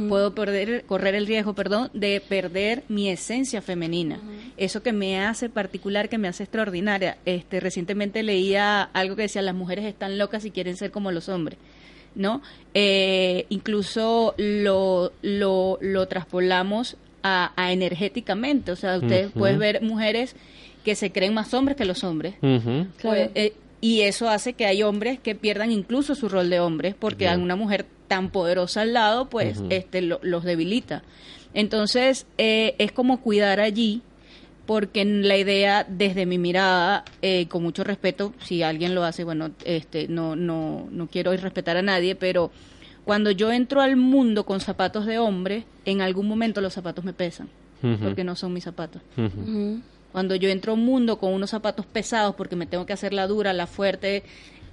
puedo 0.08 0.34
perder, 0.34 0.84
correr 0.84 1.14
el 1.14 1.26
riesgo, 1.26 1.54
perdón, 1.54 1.90
de 1.92 2.22
perder 2.26 2.84
mi 2.88 3.08
esencia 3.08 3.62
femenina. 3.62 4.18
Eso 4.56 4.82
que 4.82 4.92
me 4.92 5.20
hace 5.20 5.48
particular, 5.48 6.08
que 6.08 6.18
me 6.18 6.28
hace 6.28 6.44
extraordinaria. 6.44 7.18
Este, 7.24 7.60
recientemente 7.60 8.22
leía 8.22 8.82
algo 8.82 9.16
que 9.16 9.22
decía, 9.22 9.42
las 9.42 9.54
mujeres 9.54 9.84
están 9.84 10.18
locas 10.18 10.44
y 10.44 10.50
quieren 10.50 10.76
ser 10.76 10.90
como 10.90 11.12
los 11.12 11.28
hombres. 11.28 11.58
¿no? 12.14 12.40
Eh, 12.72 13.44
incluso 13.50 14.34
lo, 14.38 15.12
lo, 15.20 15.78
lo 15.82 16.08
traspolamos 16.08 16.96
a, 17.22 17.72
energéticamente. 17.72 18.72
O 18.72 18.76
sea, 18.76 18.96
usted 18.98 19.30
puede 19.30 19.56
ver 19.56 19.82
mujeres 19.82 20.34
que 20.84 20.94
se 20.94 21.10
creen 21.12 21.34
más 21.34 21.52
hombres 21.54 21.76
que 21.76 21.84
los 21.84 22.04
hombres. 22.04 22.34
Pues, 22.40 23.30
eh, 23.34 23.52
y 23.80 24.02
eso 24.02 24.28
hace 24.28 24.54
que 24.54 24.66
hay 24.66 24.82
hombres 24.82 25.18
que 25.20 25.34
pierdan 25.34 25.70
incluso 25.70 26.14
su 26.14 26.28
rol 26.28 26.48
de 26.48 26.60
hombres 26.60 26.94
porque 26.98 27.28
a 27.28 27.36
una 27.36 27.56
mujer 27.56 27.86
tan 28.08 28.30
poderosa 28.30 28.82
al 28.82 28.92
lado, 28.92 29.28
pues 29.28 29.62
este 29.70 30.02
los 30.02 30.44
debilita. 30.44 31.02
Entonces, 31.54 32.26
eh, 32.38 32.74
es 32.78 32.92
como 32.92 33.20
cuidar 33.20 33.60
allí, 33.60 34.02
porque 34.66 35.04
la 35.04 35.36
idea, 35.36 35.86
desde 35.88 36.26
mi 36.26 36.38
mirada, 36.38 37.04
eh, 37.22 37.46
con 37.48 37.62
mucho 37.62 37.84
respeto, 37.84 38.34
si 38.40 38.62
alguien 38.62 38.94
lo 38.94 39.04
hace, 39.04 39.24
bueno, 39.24 39.50
este, 39.64 40.08
no, 40.08 40.36
no, 40.36 40.88
no 40.90 41.06
quiero 41.06 41.32
irrespetar 41.32 41.76
a 41.76 41.82
nadie, 41.82 42.14
pero 42.14 42.50
cuando 43.04 43.30
yo 43.30 43.52
entro 43.52 43.80
al 43.80 43.96
mundo 43.96 44.44
con 44.44 44.60
zapatos 44.60 45.06
de 45.06 45.18
hombre, 45.18 45.64
en 45.84 46.02
algún 46.02 46.26
momento 46.26 46.60
los 46.60 46.74
zapatos 46.74 47.04
me 47.04 47.12
pesan, 47.12 47.48
porque 48.02 48.24
no 48.24 48.34
son 48.34 48.52
mis 48.52 48.64
zapatos. 48.64 49.00
Cuando 50.10 50.34
yo 50.34 50.48
entro 50.48 50.72
a 50.72 50.74
un 50.74 50.84
mundo 50.84 51.18
con 51.18 51.32
unos 51.32 51.50
zapatos 51.50 51.86
pesados, 51.86 52.34
porque 52.34 52.56
me 52.56 52.66
tengo 52.66 52.84
que 52.84 52.92
hacer 52.92 53.12
la 53.12 53.28
dura, 53.28 53.52
la 53.52 53.68
fuerte, 53.68 54.24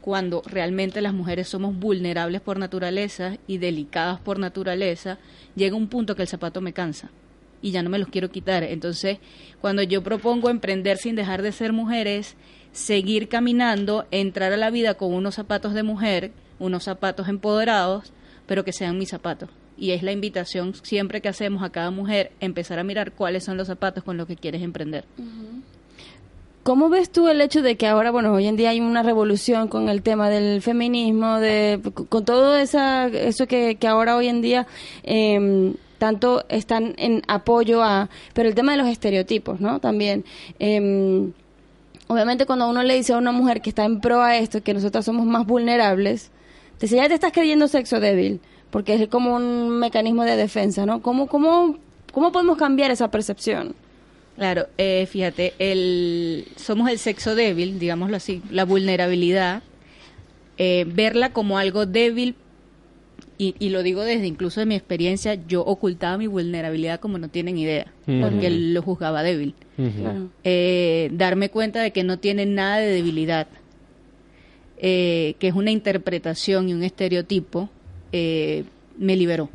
cuando 0.04 0.42
realmente 0.46 1.00
las 1.00 1.14
mujeres 1.14 1.48
somos 1.48 1.80
vulnerables 1.80 2.42
por 2.42 2.60
naturaleza 2.60 3.38
y 3.48 3.58
delicadas 3.58 4.20
por 4.20 4.38
naturaleza, 4.38 5.18
llega 5.56 5.78
un 5.78 5.88
punto 5.88 6.14
que 6.14 6.24
el 6.24 6.28
zapato 6.28 6.60
me 6.60 6.74
cansa 6.74 7.10
y 7.62 7.72
ya 7.72 7.82
no 7.84 7.90
me 7.90 8.00
los 8.00 8.10
quiero 8.10 8.30
quitar. 8.30 8.64
Entonces, 8.64 9.20
cuando 9.62 9.82
yo 9.82 10.04
propongo 10.04 10.50
emprender 10.50 10.98
sin 10.98 11.16
dejar 11.16 11.42
de 11.42 11.54
ser 11.54 11.72
mujeres, 11.72 12.36
seguir 12.74 13.30
caminando, 13.30 14.06
entrar 14.12 14.52
a 14.52 14.58
la 14.58 14.72
vida 14.72 14.96
con 14.96 15.14
unos 15.14 15.36
zapatos 15.36 15.74
de 15.74 15.84
mujer, 15.84 16.34
unos 16.60 16.84
zapatos 16.84 17.30
empoderados, 17.30 18.12
pero 18.46 18.66
que 18.66 18.74
sean 18.74 18.98
mis 18.98 19.08
zapatos. 19.08 19.50
Y 19.78 19.92
es 19.92 20.04
la 20.04 20.12
invitación 20.12 20.76
siempre 20.84 21.22
que 21.22 21.30
hacemos 21.30 21.64
a 21.64 21.70
cada 21.70 21.92
mujer 21.92 22.34
empezar 22.42 22.78
a 22.78 22.84
mirar 22.84 23.14
cuáles 23.14 23.46
son 23.46 23.56
los 23.56 23.68
zapatos 23.68 24.04
con 24.04 24.18
los 24.18 24.28
que 24.28 24.36
quieres 24.36 24.64
emprender. 24.64 25.06
¿Cómo 26.64 26.88
ves 26.88 27.10
tú 27.10 27.28
el 27.28 27.42
hecho 27.42 27.62
de 27.62 27.76
que 27.76 27.88
ahora, 27.88 28.10
bueno, 28.12 28.32
hoy 28.32 28.48
en 28.48 28.56
día 28.56 28.70
hay 28.70 28.80
una 28.80 29.04
revolución 29.04 29.68
con 29.68 29.90
el 29.90 30.02
tema 30.02 30.30
del 30.30 30.62
feminismo, 30.62 31.40
de, 31.40 31.82
con 32.08 32.24
todo 32.24 32.56
esa, 32.56 33.08
eso 33.08 33.48
que, 33.48 33.76
que 33.76 33.86
ahora 33.86 34.16
hoy 34.16 34.30
en 34.30 34.42
día 34.42 34.66
eh, 35.04 35.74
tanto 35.98 36.46
están 36.48 36.96
en 36.98 37.22
apoyo 37.28 37.84
a, 37.84 38.10
pero 38.34 38.48
el 38.48 38.56
tema 38.56 38.72
de 38.72 38.78
los 38.78 38.88
estereotipos, 38.88 39.60
¿no? 39.60 39.80
También. 39.80 40.24
Eh, 40.60 41.32
obviamente 42.08 42.46
cuando 42.46 42.70
uno 42.70 42.82
le 42.84 42.96
dice 42.96 43.12
a 43.14 43.18
una 43.18 43.34
mujer 43.34 43.62
que 43.62 43.70
está 43.70 43.84
en 43.84 44.00
pro 44.00 44.22
a 44.22 44.38
esto, 44.38 44.64
que 44.64 44.74
nosotras 44.74 45.04
somos 45.04 45.26
más 45.26 45.46
vulnerables, 45.46 46.32
te 46.78 46.86
dice, 46.86 46.96
ya 46.96 47.10
te 47.10 47.14
estás 47.14 47.34
creyendo 47.34 47.68
sexo 47.68 48.00
débil, 48.00 48.40
porque 48.70 48.96
es 48.96 49.10
como 49.10 49.36
un 49.36 49.80
mecanismo 49.80 50.24
de 50.24 50.38
defensa, 50.38 50.86
¿no? 50.86 51.02
¿Cómo, 51.02 51.28
cómo, 51.28 51.78
cómo 52.14 52.32
podemos 52.32 52.58
cambiar 52.58 52.90
esa 52.92 53.12
percepción? 53.12 53.76
Claro, 54.36 54.68
eh, 54.78 55.06
fíjate, 55.06 55.54
el, 55.60 56.48
somos 56.56 56.90
el 56.90 56.98
sexo 56.98 57.36
débil, 57.36 57.78
digámoslo 57.78 58.18
así, 58.18 58.42
la 58.50 58.66
vulnerabilidad, 58.66 59.62
eh, 60.58 60.86
verla 60.88 61.32
como 61.32 61.58
algo 61.58 61.86
débil, 61.86 62.36
y, 63.38 63.70
lo 63.72 63.84
digo 63.84 64.04
desde 64.04 64.26
incluso 64.26 64.62
de 64.62 64.66
mi 64.66 64.76
experiencia, 64.76 65.34
yo 65.34 65.66
ocultaba 65.66 66.18
mi 66.18 66.28
vulnerabilidad 66.28 67.02
como 67.02 67.18
no 67.18 67.28
tienen 67.28 67.58
idea, 67.58 67.92
porque 68.06 68.50
lo 68.50 68.82
juzgaba 68.82 69.22
débil. 69.22 69.54
Eh, 70.46 71.10
darme 71.12 71.50
cuenta 71.50 71.82
de 71.82 71.92
que 71.92 72.06
no 72.06 72.20
tiene 72.20 72.46
nada 72.46 72.78
de 72.78 72.88
debilidad, 72.88 73.48
que 74.80 75.36
es 75.42 75.54
una 75.54 75.72
interpretación 75.72 76.70
y 76.70 76.74
un 76.74 76.84
estereotipo, 76.84 77.70
me 78.14 79.16
liberó. 79.18 79.50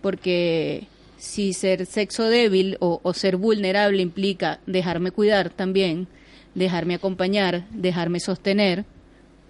Porque 0.00 0.86
si 1.22 1.52
ser 1.52 1.86
sexo 1.86 2.24
débil 2.24 2.76
o, 2.80 3.00
ser 3.14 3.36
vulnerable 3.36 4.02
implica 4.02 4.58
dejarme 4.66 5.12
cuidar 5.12 5.50
también, 5.50 6.08
dejarme 6.56 6.96
acompañar, 6.96 7.64
dejarme 7.70 8.18
sostener, 8.18 8.84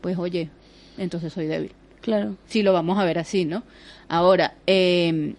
pues 0.03 0.19
oye, 0.19 0.51
entonces 0.99 1.33
soy 1.33 1.47
débil. 1.47 1.73
Claro. 2.03 2.37
Si 2.47 2.63
lo 2.63 2.75
vamos 2.75 2.99
a 2.99 3.05
ver 3.07 3.19
así, 3.19 3.47
¿no? 3.47 3.63
Ahora, 4.07 4.53
eh, 4.67 5.33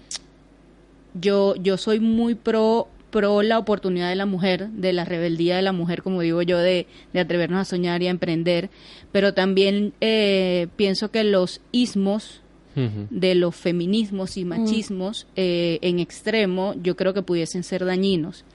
yo, 1.14 1.54
yo 1.56 1.78
soy 1.78 2.00
muy 2.00 2.34
pro 2.34 2.88
pro 3.12 3.44
la 3.44 3.60
oportunidad 3.60 4.10
de 4.10 4.16
la 4.16 4.26
mujer, 4.26 4.70
de 4.70 4.92
la 4.92 5.06
rebeldía 5.06 5.58
de 5.58 5.62
la 5.62 5.72
mujer, 5.72 6.02
como 6.02 6.22
digo 6.22 6.42
yo, 6.42 6.58
de, 6.58 6.88
de 7.14 7.20
atrevernos 7.20 7.60
a 7.60 7.66
soñar 7.66 8.02
y 8.02 8.08
a 8.08 8.10
emprender, 8.10 8.72
pero 9.12 9.36
también 9.36 9.94
eh, 10.02 10.66
pienso 10.78 11.12
que 11.12 11.24
los 11.24 11.62
ismos 11.72 12.42
de 12.76 13.36
los 13.36 13.56
feminismos 13.56 14.38
y 14.38 14.46
machismos 14.46 15.28
eh, 15.36 15.80
en 15.82 16.00
extremo, 16.00 16.74
yo 16.82 16.96
creo 16.96 17.14
que 17.14 17.22
pudiesen 17.22 17.64
ser 17.64 17.86
dañinos. 17.86 18.46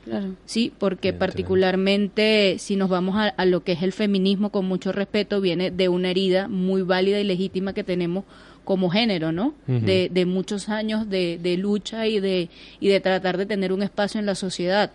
Sí, 0.45 0.73
porque 0.79 1.13
particularmente 1.13 2.57
si 2.59 2.77
nos 2.77 2.89
vamos 2.89 3.17
a, 3.17 3.45
lo 3.45 3.63
que 3.63 3.73
es 3.73 3.83
el 3.83 3.93
feminismo, 3.93 4.51
con 4.51 4.67
mucho 4.67 4.93
respeto, 4.93 5.41
viene 5.41 5.71
de 5.71 5.89
una 5.89 6.11
herida 6.11 6.49
muy 6.49 6.83
válida 6.83 7.21
y 7.21 7.25
legítima 7.25 7.73
que 7.73 7.85
tenemos 7.85 8.25
como 8.65 8.91
género, 8.91 9.33
¿no? 9.33 9.55
de, 9.67 10.11
de, 10.13 10.27
muchos 10.27 10.69
años 10.69 11.09
de, 11.09 11.39
de, 11.43 11.57
lucha 11.57 12.07
y 12.07 12.21
de, 12.21 12.51
y 12.81 12.89
de 12.89 13.01
tratar 13.01 13.39
de 13.39 13.47
tener 13.47 13.73
un 13.73 13.83
espacio 13.83 14.21
en 14.21 14.27
la 14.27 14.35
sociedad. 14.35 14.91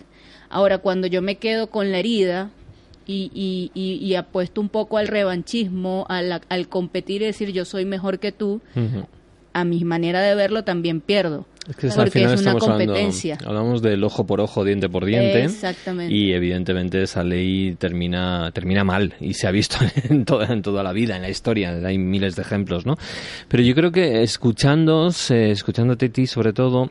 Ahora, 0.50 0.78
cuando 0.78 1.08
yo 1.08 1.24
me 1.24 1.38
quedo 1.38 1.68
con 1.68 1.92
la 1.92 1.98
herida, 1.98 2.52
y, 3.06 3.72
y, 3.74 4.00
y, 4.06 4.16
apuesto 4.16 4.62
un 4.62 4.70
poco 4.70 4.98
al 4.98 5.08
revanchismo, 5.08 6.06
al, 6.10 6.42
al 6.48 6.68
competir 6.70 7.22
y 7.22 7.26
decir 7.26 7.52
yo 7.52 7.66
soy 7.66 7.86
mejor 7.86 8.20
que 8.20 8.32
tú, 8.32 8.62
a 9.54 9.64
mi 9.64 9.84
manera 9.84 10.22
de 10.22 10.36
verlo 10.36 10.64
también 10.64 11.02
pierdo. 11.02 11.46
Es 11.70 11.78
que 11.78 11.88
porque 11.88 12.24
es 12.24 12.42
una 12.42 12.56
competencia. 12.56 13.38
hablamos 13.46 13.82
del 13.82 14.04
ojo 14.04 14.26
por 14.26 14.42
ojo, 14.42 14.66
diente 14.66 14.90
por 14.90 15.06
diente. 15.06 15.46
Exactamente. 15.46 16.14
Y 16.14 16.34
evidentemente 16.34 17.02
esa 17.02 17.24
ley 17.24 17.76
termina, 17.76 18.52
termina 18.52 18.84
mal 18.84 19.14
y 19.22 19.34
se 19.36 19.48
ha 19.48 19.52
visto 19.52 19.78
en 20.10 20.26
toda, 20.26 20.48
en 20.48 20.62
toda 20.62 20.84
la 20.84 20.92
vida, 20.92 21.16
en 21.16 21.22
la 21.22 21.30
historia. 21.30 21.72
Hay 21.86 21.98
miles 21.98 22.36
de 22.36 22.42
ejemplos, 22.42 22.86
¿no? 22.86 22.98
Pero 23.48 23.64
yo 23.64 23.76
creo 23.76 23.92
que 23.94 24.24
escuchándos, 24.24 25.32
escuchándote 25.32 26.08
a 26.08 26.10
ti 26.10 26.28
sobre 26.28 26.52
todo, 26.52 26.90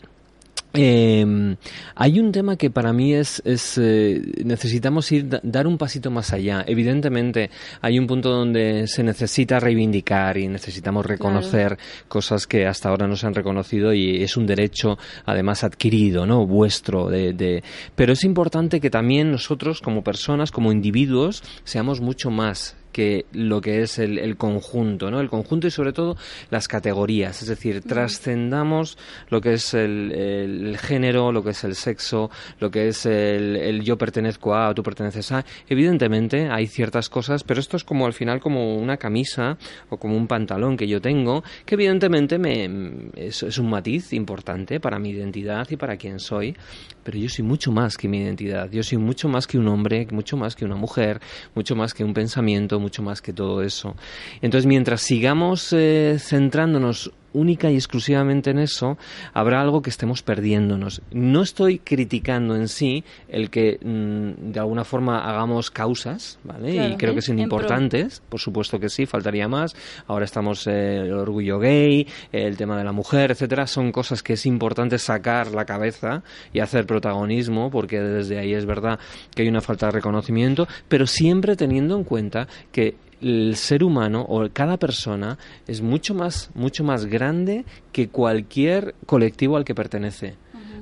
eh, 0.74 1.56
hay 1.94 2.20
un 2.20 2.32
tema 2.32 2.56
que 2.56 2.70
para 2.70 2.92
mí 2.92 3.14
es, 3.14 3.42
es 3.44 3.78
eh, 3.78 4.22
necesitamos 4.44 5.10
ir 5.12 5.40
dar 5.42 5.66
un 5.66 5.78
pasito 5.78 6.10
más 6.10 6.32
allá. 6.32 6.64
Evidentemente 6.66 7.50
hay 7.80 7.98
un 7.98 8.06
punto 8.06 8.30
donde 8.30 8.86
se 8.86 9.02
necesita 9.02 9.60
reivindicar 9.60 10.38
y 10.38 10.48
necesitamos 10.48 11.04
reconocer 11.04 11.78
cosas 12.08 12.46
que 12.46 12.66
hasta 12.66 12.88
ahora 12.88 13.06
no 13.06 13.16
se 13.16 13.26
han 13.26 13.34
reconocido 13.34 13.92
y 13.92 14.22
es 14.22 14.36
un 14.36 14.46
derecho 14.46 14.98
además 15.26 15.64
adquirido, 15.64 16.26
no 16.26 16.46
vuestro. 16.46 17.08
De, 17.08 17.32
de... 17.32 17.62
Pero 17.94 18.14
es 18.14 18.24
importante 18.24 18.80
que 18.80 18.90
también 18.90 19.30
nosotros 19.30 19.80
como 19.80 20.02
personas, 20.02 20.50
como 20.50 20.72
individuos, 20.72 21.42
seamos 21.64 22.00
mucho 22.00 22.30
más 22.30 22.76
que 22.92 23.26
lo 23.32 23.60
que 23.60 23.82
es 23.82 23.98
el, 23.98 24.36
conjunto, 24.36 25.10
¿no? 25.10 25.20
El 25.20 25.28
conjunto 25.28 25.66
y 25.66 25.70
sobre 25.70 25.92
todo 25.92 26.16
las 26.50 26.68
categorías, 26.68 27.42
es 27.42 27.48
decir, 27.48 27.82
trascendamos 27.82 28.98
lo 29.28 29.40
que 29.40 29.54
es 29.54 29.74
el, 29.74 30.76
género, 30.80 31.32
lo 31.32 31.42
que 31.42 31.50
es 31.50 31.64
el 31.64 31.74
sexo, 31.74 32.30
lo 32.60 32.70
que 32.70 32.88
es 32.88 33.06
el, 33.06 33.82
yo 33.82 33.96
pertenezco 33.96 34.54
a 34.54 34.72
tú 34.74 34.82
perteneces 34.82 35.32
a. 35.32 35.44
Evidentemente 35.68 36.48
hay 36.50 36.66
ciertas 36.66 37.08
cosas, 37.08 37.42
pero 37.44 37.60
esto 37.60 37.76
es 37.76 37.84
como 37.84 38.06
al 38.06 38.12
final 38.12 38.40
como 38.40 38.76
una 38.76 38.96
camisa 38.96 39.56
o 39.88 39.96
como 39.96 40.16
un 40.16 40.26
pantalón 40.26 40.76
que 40.76 40.86
yo 40.86 41.00
tengo, 41.00 41.42
que 41.64 41.74
evidentemente 41.74 42.38
me, 42.38 43.10
es, 43.16 43.42
es 43.42 43.58
un 43.58 43.70
matiz 43.70 44.12
importante 44.12 44.80
para 44.80 44.98
mi 44.98 45.10
identidad 45.10 45.68
y 45.70 45.76
para 45.76 45.96
quién 45.96 46.18
soy, 46.18 46.54
pero 47.02 47.18
yo 47.18 47.28
soy 47.28 47.44
mucho 47.44 47.72
más 47.72 47.96
que 47.96 48.08
mi 48.08 48.18
identidad, 48.18 48.70
yo 48.70 48.82
soy 48.82 48.98
mucho 48.98 49.28
más 49.28 49.46
que 49.46 49.58
un 49.58 49.68
hombre, 49.68 50.06
mucho 50.10 50.36
más 50.36 50.54
que 50.54 50.64
una 50.64 50.76
mujer, 50.76 51.20
mucho 51.54 51.74
más 51.74 51.94
que 51.94 52.04
un 52.04 52.14
pensamiento, 52.14 52.78
mucho 52.82 53.02
más 53.02 53.22
que 53.22 53.32
todo 53.32 53.62
eso. 53.62 53.94
Entonces, 54.42 54.66
mientras 54.66 55.00
sigamos 55.00 55.72
eh, 55.72 56.16
centrándonos 56.18 57.12
única 57.32 57.70
y 57.70 57.74
exclusivamente 57.74 58.50
en 58.50 58.58
eso, 58.58 58.98
habrá 59.32 59.60
algo 59.60 59.82
que 59.82 59.90
estemos 59.90 60.22
perdiéndonos. 60.22 61.02
No 61.10 61.42
estoy 61.42 61.78
criticando 61.78 62.56
en 62.56 62.68
sí 62.68 63.04
el 63.28 63.50
que 63.50 63.78
mm, 63.82 64.52
de 64.52 64.60
alguna 64.60 64.84
forma 64.84 65.28
hagamos 65.28 65.70
causas, 65.70 66.38
¿vale? 66.44 66.92
y 66.92 66.96
creo 66.96 67.14
que 67.14 67.22
son 67.22 67.38
importantes, 67.38 68.22
por 68.28 68.40
supuesto 68.40 68.78
que 68.78 68.88
sí, 68.88 69.06
faltaría 69.06 69.48
más. 69.48 69.74
Ahora 70.06 70.24
estamos 70.24 70.66
eh, 70.66 70.96
el 70.96 71.12
orgullo 71.12 71.58
gay, 71.58 72.06
el 72.32 72.56
tema 72.56 72.76
de 72.76 72.84
la 72.84 72.92
mujer, 72.92 73.30
etcétera, 73.30 73.66
son 73.66 73.92
cosas 73.92 74.22
que 74.22 74.34
es 74.34 74.46
importante 74.46 74.98
sacar 74.98 75.52
la 75.52 75.64
cabeza 75.64 76.22
y 76.52 76.60
hacer 76.60 76.86
protagonismo, 76.86 77.70
porque 77.70 78.00
desde 78.00 78.38
ahí 78.38 78.54
es 78.54 78.66
verdad 78.66 78.98
que 79.34 79.42
hay 79.42 79.48
una 79.48 79.60
falta 79.60 79.86
de 79.86 79.92
reconocimiento, 79.92 80.66
pero 80.88 81.06
siempre 81.06 81.56
teniendo 81.56 81.96
en 81.96 82.04
cuenta 82.04 82.48
que 82.70 82.96
el 83.22 83.56
ser 83.56 83.84
humano 83.84 84.24
o 84.28 84.48
cada 84.52 84.76
persona 84.76 85.38
es 85.66 85.80
mucho 85.80 86.14
más, 86.14 86.50
mucho 86.54 86.84
más 86.84 87.06
grande 87.06 87.64
que 87.92 88.08
cualquier 88.08 88.94
colectivo 89.06 89.56
al 89.56 89.64
que 89.64 89.74
pertenece. 89.74 90.34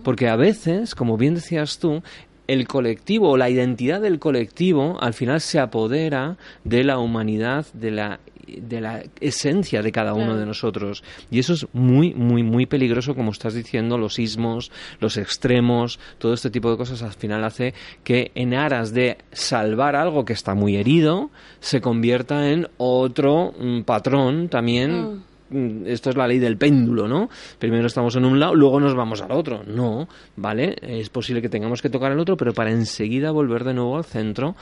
Porque 0.02 0.28
a 0.28 0.37
veces, 0.37 0.94
como 0.94 1.18
bien 1.18 1.35
decías 1.35 1.78
tú, 1.78 2.02
el 2.47 2.66
colectivo 2.66 3.30
o 3.30 3.37
la 3.37 3.50
identidad 3.50 4.00
del 4.00 4.18
colectivo 4.18 4.97
al 5.00 5.14
final 5.14 5.40
se 5.40 5.61
apodera 5.61 6.37
de 6.64 6.82
la 6.82 6.99
humanidad, 6.99 7.66
de 7.75 7.90
la 7.90 8.20
de 8.61 8.80
la 8.80 9.02
esencia 9.21 9.83
de 9.83 9.92
cada 9.92 10.14
uno 10.14 10.37
de 10.37 10.47
nosotros. 10.47 11.02
Y 11.30 11.38
eso 11.38 11.52
es 11.52 11.66
muy, 11.73 12.14
muy, 12.14 12.42
muy 12.42 12.66
peligroso, 12.66 13.14
como 13.14 13.30
estás 13.30 13.54
diciendo, 13.54 13.99
los 13.99 14.14
sismos, 14.14 14.71
los 15.00 15.16
extremos, 15.16 15.99
todo 16.19 16.35
este 16.35 16.50
tipo 16.50 16.71
de 16.71 16.76
cosas 16.76 17.02
al 17.02 17.12
final 17.12 17.45
hace 17.45 17.75
que 18.04 18.33
en 18.35 18.54
aras 18.54 18.92
de 18.92 19.19
salvar 19.33 19.97
algo 19.97 20.25
que 20.25 20.33
está 20.33 20.54
muy 20.54 20.76
herido, 20.76 21.30
se 21.61 21.80
convierta 21.80 22.50
en 22.50 22.69
otro 22.78 23.52
mm, 23.59 23.83
patrón 23.83 24.49
también. 24.49 25.02
Mm. 25.02 25.29
Mm, 25.50 25.87
esto 25.87 26.11
es 26.11 26.16
la 26.16 26.26
ley 26.26 26.38
del 26.38 26.57
péndulo, 26.57 27.09
¿no? 27.09 27.28
Primero 27.59 27.87
estamos 27.87 28.16
en 28.16 28.25
un 28.25 28.38
lado, 28.38 28.54
luego 28.54 28.80
nos 28.80 28.95
vamos 28.95 29.21
al 29.23 29.33
otro. 29.33 29.62
No, 29.66 30.09
¿vale? 30.37 30.76
Es 30.83 31.09
posible 31.09 31.42
que 31.42 31.49
tengamos 31.49 31.83
que 31.83 31.90
tocar 31.90 32.12
el 32.12 32.21
otro, 32.21 32.37
pero 32.37 32.54
para 32.54 32.71
enseguida 32.71 33.30
volver 33.30 33.64
de 33.64 33.75
nuevo 33.75 33.97
al 33.97 34.04
centro 34.04 34.54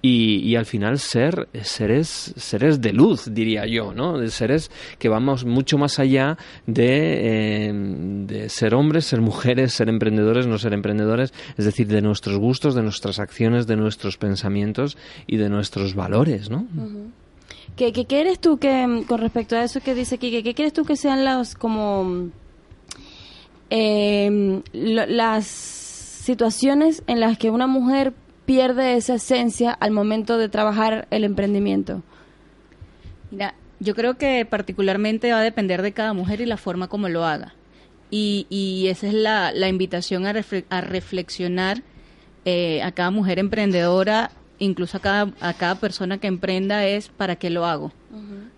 y, 0.00 0.54
al 0.54 0.66
final 0.66 0.98
ser 0.98 1.48
seres 1.62 2.32
seres 2.36 2.80
de 2.80 2.92
luz 2.92 3.32
diría 3.32 3.66
yo 3.66 3.92
no 3.92 4.26
seres 4.28 4.70
que 4.98 5.08
vamos 5.08 5.44
mucho 5.44 5.76
más 5.76 5.98
allá 5.98 6.36
eh, 6.68 7.72
de, 7.72 8.48
ser 8.48 8.74
hombres 8.74 9.06
ser 9.06 9.20
mujeres 9.20 9.72
ser 9.72 9.88
emprendedores 9.88 10.46
no 10.46 10.58
ser 10.58 10.72
emprendedores 10.72 11.32
es 11.56 11.64
decir 11.64 11.88
de 11.88 12.00
nuestros 12.00 12.38
gustos 12.38 12.74
de 12.74 12.82
nuestras 12.82 13.18
acciones 13.18 13.66
de 13.66 13.76
nuestros 13.76 14.18
pensamientos 14.18 14.96
y 15.26 15.36
de 15.36 15.48
nuestros 15.48 15.94
valores 15.94 16.48
no 16.48 16.66
¿Qué, 17.76 17.92
¿Qué, 17.92 18.06
quieres 18.06 18.40
tú 18.40 18.58
que 18.58 19.04
con 19.06 19.20
respecto 19.20 19.56
a 19.56 19.64
eso 19.64 19.80
que 19.80 19.94
dice 19.94 20.16
aquí 20.16 20.42
qué 20.42 20.54
quieres 20.54 20.72
tú 20.72 20.84
que 20.84 20.96
sean 20.96 21.24
las 21.24 21.54
como 21.54 22.30
eh, 23.70 24.62
las 24.72 25.46
situaciones 25.46 27.02
en 27.06 27.20
las 27.20 27.38
que 27.38 27.50
una 27.50 27.66
mujer 27.66 28.12
pierde 28.46 28.96
esa 28.96 29.14
esencia 29.14 29.72
al 29.72 29.90
momento 29.90 30.38
de 30.38 30.48
trabajar 30.48 31.06
el 31.10 31.24
emprendimiento? 31.24 32.02
Mira, 33.30 33.54
yo 33.80 33.94
creo 33.94 34.16
que 34.16 34.44
particularmente 34.44 35.32
va 35.32 35.40
a 35.40 35.42
depender 35.42 35.82
de 35.82 35.92
cada 35.92 36.12
mujer 36.12 36.40
y 36.40 36.46
la 36.46 36.56
forma 36.56 36.88
como 36.88 37.08
lo 37.08 37.24
haga. 37.24 37.54
Y, 38.10 38.46
y 38.48 38.88
esa 38.88 39.06
es 39.06 39.14
la, 39.14 39.52
la 39.52 39.68
invitación 39.68 40.26
a, 40.26 40.34
a 40.70 40.80
reflexionar 40.80 41.82
eh, 42.44 42.82
a 42.82 42.92
cada 42.92 43.10
mujer 43.10 43.38
emprendedora, 43.38 44.30
incluso 44.58 44.96
a 44.96 45.00
cada, 45.00 45.32
a 45.40 45.54
cada 45.54 45.76
persona 45.76 46.18
que 46.18 46.26
emprenda, 46.26 46.86
es 46.86 47.08
para 47.08 47.36
qué 47.36 47.50
lo 47.50 47.66
hago, 47.66 47.92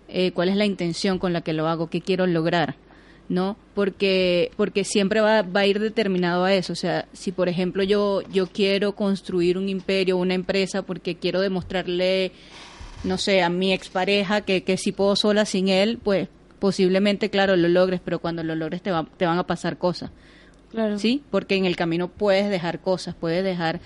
eh, 0.07 0.31
cuál 0.31 0.49
es 0.49 0.55
la 0.55 0.65
intención 0.65 1.19
con 1.19 1.33
la 1.33 1.41
que 1.41 1.53
lo 1.53 1.67
hago, 1.67 1.89
qué 1.89 2.01
quiero 2.01 2.27
lograr. 2.27 2.75
¿no? 3.29 3.55
Porque, 3.75 4.51
porque 4.57 4.83
siempre 4.83 5.21
va, 5.21 5.41
va, 5.41 5.61
a 5.61 5.65
ir 5.65 5.79
determinado 5.79 6.43
a 6.43 6.53
eso. 6.53 6.73
O 6.73 6.75
sea, 6.75 7.07
si 7.13 7.31
por 7.31 7.47
ejemplo 7.47 7.81
yo, 7.81 8.23
yo 8.29 8.47
quiero 8.47 8.91
construir 8.91 9.57
un 9.57 9.69
imperio, 9.69 10.17
una 10.17 10.33
empresa, 10.33 10.81
porque 10.81 11.15
quiero 11.15 11.39
demostrarle, 11.39 12.33
no 13.05 13.17
sé, 13.17 13.41
a 13.41 13.47
mi 13.47 13.71
expareja 13.71 14.41
que, 14.41 14.63
que 14.63 14.75
si 14.75 14.91
puedo 14.91 15.15
sola 15.15 15.45
sin 15.45 15.69
él, 15.69 15.97
pues 16.03 16.27
posiblemente, 16.59 17.29
claro, 17.29 17.55
lo 17.55 17.69
logres, 17.69 18.01
pero 18.03 18.19
cuando 18.19 18.43
lo 18.43 18.53
logres 18.53 18.81
te, 18.81 18.91
va, 18.91 19.07
te 19.17 19.25
van 19.25 19.39
a 19.39 19.47
pasar 19.47 19.77
cosas. 19.77 20.11
Claro. 20.69 20.99
¿Sí? 20.99 21.23
Porque 21.31 21.55
en 21.55 21.65
el 21.65 21.77
camino 21.77 22.09
puedes 22.09 22.49
dejar 22.49 22.79
cosas, 22.81 23.15
puedes 23.15 23.43
dejar 23.43 23.79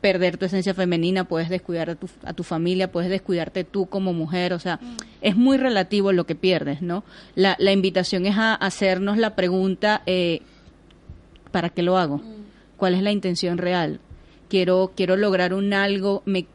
perder 0.00 0.36
tu 0.36 0.46
esencia 0.46 0.74
femenina, 0.74 1.24
puedes 1.24 1.48
descuidar 1.48 1.90
a 1.90 1.94
tu, 1.94 2.08
a 2.24 2.32
tu 2.32 2.42
familia, 2.42 2.90
puedes 2.90 3.10
descuidarte 3.10 3.64
tú 3.64 3.86
como 3.86 4.12
mujer, 4.12 4.52
o 4.52 4.58
sea, 4.58 4.76
mm. 4.76 4.96
es 5.20 5.36
muy 5.36 5.58
relativo 5.58 6.12
lo 6.12 6.24
que 6.24 6.34
pierdes, 6.34 6.82
¿no? 6.82 7.04
La, 7.34 7.56
la 7.58 7.72
invitación 7.72 8.26
es 8.26 8.36
a 8.36 8.54
hacernos 8.54 9.18
la 9.18 9.36
pregunta, 9.36 10.02
eh, 10.06 10.40
¿para 11.50 11.68
qué 11.68 11.82
lo 11.82 11.98
hago? 11.98 12.18
Mm. 12.18 12.40
¿Cuál 12.76 12.94
es 12.94 13.02
la 13.02 13.12
intención 13.12 13.58
real? 13.58 14.00
Quiero, 14.48 14.92
quiero 14.96 15.16
lograr 15.16 15.54
un 15.54 15.72
algo, 15.72 16.22
me 16.24 16.46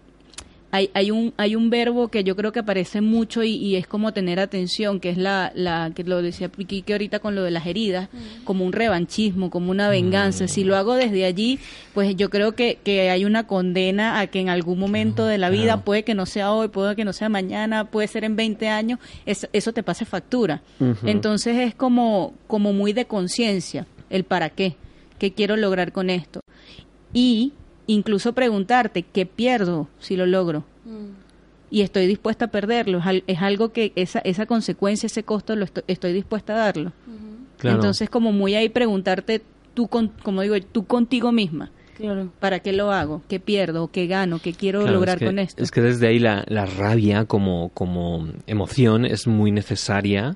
hay, 0.76 0.90
hay, 0.94 1.10
un, 1.12 1.34
hay 1.38 1.56
un 1.56 1.70
verbo 1.70 2.10
que 2.10 2.26
yo 2.26 2.36
creo 2.36 2.52
que 2.52 2.60
aparece 2.60 3.00
mucho 3.00 3.44
y, 3.44 3.76
es 3.76 3.88
como 3.88 4.12
tener 4.12 4.42
atención, 4.42 5.00
que 5.00 5.10
es 5.10 5.18
la, 5.18 5.52
la 5.56 5.92
que 5.96 6.04
lo 6.04 6.22
decía 6.22 6.50
que 6.50 6.94
ahorita 6.94 7.20
con 7.20 7.34
lo 7.34 7.44
de 7.44 7.52
las 7.52 7.66
heridas, 7.66 8.10
mm. 8.12 8.44
como 8.44 8.66
un 8.66 8.74
revanchismo, 8.74 9.50
como 9.50 9.72
una 9.72 9.90
venganza. 9.90 10.50
Si 10.50 10.66
lo 10.66 10.76
hago 10.76 10.96
desde 10.96 11.24
allí, 11.24 11.60
pues 11.94 12.16
yo 12.18 12.30
creo 12.30 12.56
que, 12.56 12.78
que 12.84 13.10
hay 13.10 13.24
una 13.24 13.48
condena 13.48 14.20
a 14.20 14.28
que 14.28 14.42
en 14.42 14.50
algún 14.50 14.78
momento 14.78 15.26
de 15.26 15.38
la 15.38 15.50
vida, 15.50 15.82
puede 15.82 16.04
que 16.04 16.14
no 16.14 16.26
sea 16.26 16.52
hoy, 16.52 16.68
puede 16.68 16.96
que 16.96 17.06
no 17.06 17.14
sea 17.14 17.30
mañana, 17.30 17.86
puede 17.86 18.10
ser 18.10 18.26
en 18.26 18.36
20 18.36 18.68
años, 18.68 19.00
eso 19.26 19.74
te 19.74 19.82
pase 19.82 20.04
factura. 20.04 20.62
Entonces 21.06 21.58
es 21.58 21.74
como, 21.74 22.34
como 22.48 22.74
muy 22.74 22.92
de 22.92 23.06
conciencia, 23.06 23.88
el 24.10 24.26
para 24.26 24.50
qué, 24.50 24.76
qué 25.20 25.32
quiero 25.32 25.56
lograr 25.56 25.94
con 25.94 26.10
esto. 26.10 26.42
Y 27.14 27.54
incluso 27.88 28.34
preguntarte 28.34 29.04
qué 29.04 29.26
pierdo 29.26 29.88
si 30.00 30.16
lo 30.16 30.26
logro. 30.26 30.64
Mm. 30.86 31.26
Y 31.72 31.82
estoy 31.82 32.08
dispuesta 32.08 32.46
a 32.46 32.48
perderlo. 32.50 33.02
Es, 33.28 33.42
algo 33.42 33.72
que 33.72 33.92
esa, 33.96 34.20
esa 34.20 34.46
consecuencia, 34.46 35.08
ese 35.08 35.24
costo, 35.24 35.56
lo 35.56 35.66
estoy, 35.88 36.14
dispuesta 36.14 36.54
a 36.54 36.58
darlo. 36.58 36.94
Entonces, 37.64 38.10
como 38.10 38.32
muy 38.32 38.56
ahí 38.56 38.70
preguntarte 38.70 39.42
tú, 39.74 39.88
con, 39.88 40.10
como 40.24 40.42
digo, 40.42 40.56
tú 40.72 40.86
contigo 40.86 41.32
misma. 41.32 41.72
Claro. 41.98 42.30
¿Para 42.40 42.60
qué 42.60 42.74
lo 42.74 42.92
hago? 42.92 43.22
¿Qué 43.30 43.40
pierdo? 43.40 43.90
¿Qué 43.90 44.06
gano? 44.08 44.40
¿Qué 44.40 44.52
quiero 44.52 44.86
lograr 44.86 45.24
con 45.24 45.40
esto? 45.40 45.64
Es 45.64 45.72
que 45.72 45.82
desde 45.82 46.08
ahí 46.08 46.20
la, 46.20 46.44
la 46.48 46.66
rabia 46.66 47.24
como, 47.24 47.70
como 47.74 48.28
emoción 48.48 49.06
es 49.06 49.28
muy 49.28 49.52
necesaria 49.52 50.36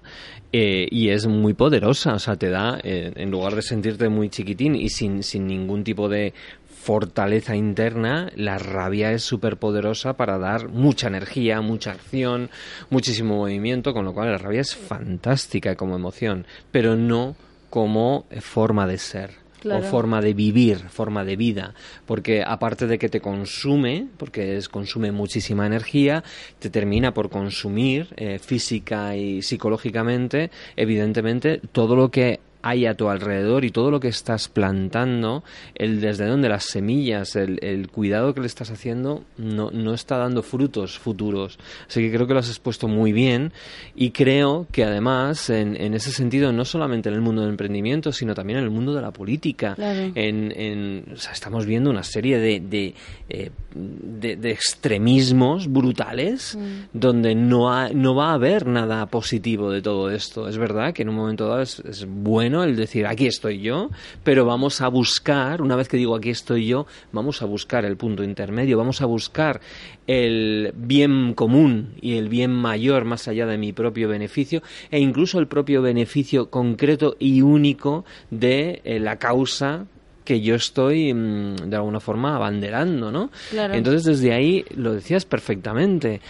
eh, 0.54 0.88
y 0.90 1.10
es 1.10 1.28
muy 1.28 1.54
poderosa. 1.54 2.14
O 2.14 2.20
sea, 2.20 2.38
te 2.38 2.50
da, 2.50 2.80
eh, 2.82 3.12
en 3.16 3.30
lugar 3.30 3.56
de 3.56 3.62
sentirte 3.62 4.08
muy 4.08 4.30
chiquitín 4.30 4.76
y 4.76 4.90
sin, 4.90 5.22
sin 5.22 5.48
ningún 5.48 5.84
tipo 5.84 6.08
de 6.08 6.34
fortaleza 6.82 7.56
interna, 7.56 8.32
la 8.36 8.58
rabia 8.58 9.12
es 9.12 9.24
súper 9.24 9.58
poderosa 9.58 10.13
para 10.13 10.38
dar 10.38 10.70
mucha 10.70 11.08
energía, 11.08 11.62
mucha 11.62 11.92
acción, 11.92 12.50
muchísimo 12.89 13.36
movimiento, 13.36 13.94
con 13.94 14.06
lo 14.06 14.13
cual 14.13 14.32
la 14.32 14.38
rabia 14.38 14.62
es 14.62 14.76
fantástica 14.76 15.76
como 15.76 15.96
emoción, 15.96 16.48
pero 16.72 16.96
no 16.96 17.36
como 17.70 18.26
forma 18.39 18.88
de 18.88 18.98
ser. 18.98 19.32
o 19.65 19.82
forma 19.82 20.22
de 20.22 20.34
vivir, 20.34 20.78
forma 20.88 21.26
de 21.26 21.36
vida, 21.36 21.74
porque 22.06 22.44
aparte 22.48 22.88
de 22.88 22.98
que 22.98 23.10
te 23.10 23.20
consume, 23.20 24.08
porque 24.15 24.56
es, 24.56 24.70
consume 24.70 25.12
muchísima 25.12 25.68
energía, 25.68 26.24
te 26.60 26.70
termina 26.70 27.13
por 27.13 27.30
consumir 27.30 28.08
eh, 28.15 28.39
física 28.39 29.18
y 29.18 29.42
psicológicamente, 29.42 30.50
evidentemente, 30.78 31.60
todo 31.74 31.98
lo 31.98 32.10
que 32.10 32.39
hay 32.62 32.86
a 32.86 32.95
tu 32.95 33.10
alrededor 33.10 33.63
y 33.63 33.72
todo 33.72 33.89
lo 33.91 34.00
que 34.00 34.10
estás 34.10 34.50
plantando, 34.50 35.43
el 35.76 36.02
desde 36.02 36.26
donde 36.28 36.50
las 36.50 36.65
semillas, 36.65 37.36
el, 37.36 37.60
el, 37.62 37.89
cuidado 37.89 38.34
que 38.34 38.41
le 38.41 38.48
estás 38.48 38.69
haciendo, 38.69 39.24
no, 39.38 39.72
no 39.72 39.93
está 39.93 40.17
dando 40.17 40.43
frutos 40.43 41.00
futuros. 41.00 41.58
Así 41.88 42.02
que 42.02 42.12
creo 42.13 42.28
que 42.28 42.34
lo 42.34 42.39
has 42.39 42.50
expuesto 42.50 42.88
muy 42.88 43.13
bien 43.13 43.54
y 43.95 44.12
creo 44.12 44.67
que 44.72 44.84
además, 44.84 45.50
en, 45.50 45.80
en 45.80 45.93
ese 45.93 46.12
sentido, 46.12 46.52
no 46.52 46.65
solamente 46.65 47.10
en 47.10 47.15
el 47.15 47.22
mundo 47.22 47.41
del 47.41 47.52
emprendimiento, 47.52 48.12
sino 48.12 48.36
también 48.36 48.60
en 48.60 48.65
el 48.65 48.72
mundo 48.72 48.93
de 48.93 49.02
la 49.02 49.12
política, 49.12 49.76
en, 49.78 50.54
en 50.56 51.06
o 51.13 51.17
sea, 51.17 51.32
estamos 51.32 51.65
viendo 51.65 51.89
una 51.89 52.04
serie 52.04 52.39
de, 52.39 52.60
de, 52.60 52.93
eh, 53.30 53.52
de, 53.74 54.52
extremismos 54.52 55.72
brutales 55.72 56.58
mm. 56.58 56.98
donde 56.98 57.36
no, 57.36 57.89
no 57.89 58.15
va 58.15 58.32
a 58.32 58.34
haber 58.34 58.67
nada 58.67 59.06
positivo 59.06 59.72
de 59.72 59.82
todo 59.82 60.10
esto. 60.10 60.48
Es 60.50 60.58
verdad 60.58 60.93
que 60.93 61.04
en 61.04 61.10
un 61.10 61.15
momento 61.15 61.48
dado 61.48 61.62
es, 61.62 61.80
es 61.80 62.06
bueno 62.06 62.49
el 62.64 62.76
decir, 62.76 63.08
aquí 63.08 63.28
estoy 63.28 63.62
yo, 63.62 63.90
pero 64.24 64.46
vamos 64.46 64.82
a 64.82 64.88
buscar, 64.88 65.62
una 65.62 65.76
vez 65.76 65.88
que 65.88 65.98
digo 65.98 66.16
aquí 66.16 66.30
estoy 66.30 66.68
yo, 66.68 66.86
vamos 67.12 67.42
a 67.42 67.46
buscar 67.46 67.86
el 67.86 67.98
punto 67.98 68.24
intermedio, 68.24 68.78
vamos 68.78 69.02
a 69.02 69.06
buscar 69.06 69.62
el 70.08 70.74
bien 70.76 71.34
común 71.34 71.94
y 72.02 72.18
el 72.18 72.30
bien 72.30 72.52
mayor 72.52 73.06
más 73.06 73.28
allá 73.28 73.46
de 73.46 73.58
mi 73.58 73.74
propio 73.74 74.10
beneficio 74.10 74.62
e 74.92 75.00
incluso 75.00 75.40
el 75.40 75.48
propio 75.48 75.82
beneficio 75.82 76.50
concreto 76.50 77.16
y 77.20 77.42
único 77.42 78.06
de 78.32 78.82
eh, 78.84 79.00
la 79.00 79.18
causa 79.18 79.86
que 80.30 80.42
yo 80.42 80.54
estoy 80.54 81.12
mm, 81.12 81.70
de 81.70 81.76
alguna 81.76 82.00
forma 82.00 82.36
abanderando, 82.36 83.12
¿no? 83.12 83.32
Entonces 83.52 84.04
desde 84.04 84.32
ahí 84.32 84.64
lo 84.76 84.94
decías 84.94 85.26
perfectamente. 85.26 86.22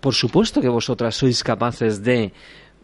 Por 0.00 0.14
supuesto 0.14 0.60
que 0.60 0.68
vosotras 0.68 1.16
sois 1.16 1.42
capaces 1.42 2.04
de 2.04 2.32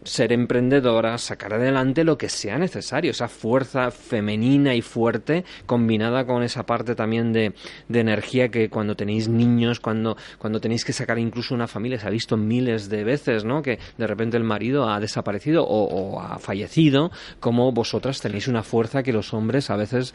ser 0.05 0.31
emprendedora, 0.31 1.17
sacar 1.17 1.53
adelante 1.53 2.03
lo 2.03 2.17
que 2.17 2.29
sea 2.29 2.57
necesario, 2.57 3.11
esa 3.11 3.27
fuerza 3.27 3.91
femenina 3.91 4.75
y 4.75 4.81
fuerte 4.81 5.43
combinada 5.65 6.25
con 6.25 6.43
esa 6.43 6.65
parte 6.65 6.95
también 6.95 7.33
de, 7.33 7.53
de 7.89 7.99
energía 7.99 8.49
que 8.49 8.69
cuando 8.69 8.95
tenéis 8.95 9.27
niños, 9.27 9.79
cuando, 9.79 10.15
cuando 10.37 10.61
tenéis 10.61 10.85
que 10.85 10.93
sacar 10.93 11.19
incluso 11.19 11.53
una 11.53 11.67
familia, 11.67 11.99
se 11.99 12.07
ha 12.07 12.11
visto 12.11 12.37
miles 12.37 12.89
de 12.89 13.03
veces, 13.03 13.43
¿no? 13.43 13.61
Que 13.61 13.79
de 13.97 14.07
repente 14.07 14.37
el 14.37 14.43
marido 14.43 14.89
ha 14.89 14.99
desaparecido 14.99 15.65
o, 15.65 15.85
o 15.85 16.21
ha 16.21 16.39
fallecido, 16.39 17.11
como 17.39 17.71
vosotras 17.71 18.21
tenéis 18.21 18.47
una 18.47 18.63
fuerza 18.63 19.03
que 19.03 19.11
los 19.11 19.33
hombres 19.33 19.69
a 19.69 19.75
veces 19.75 20.13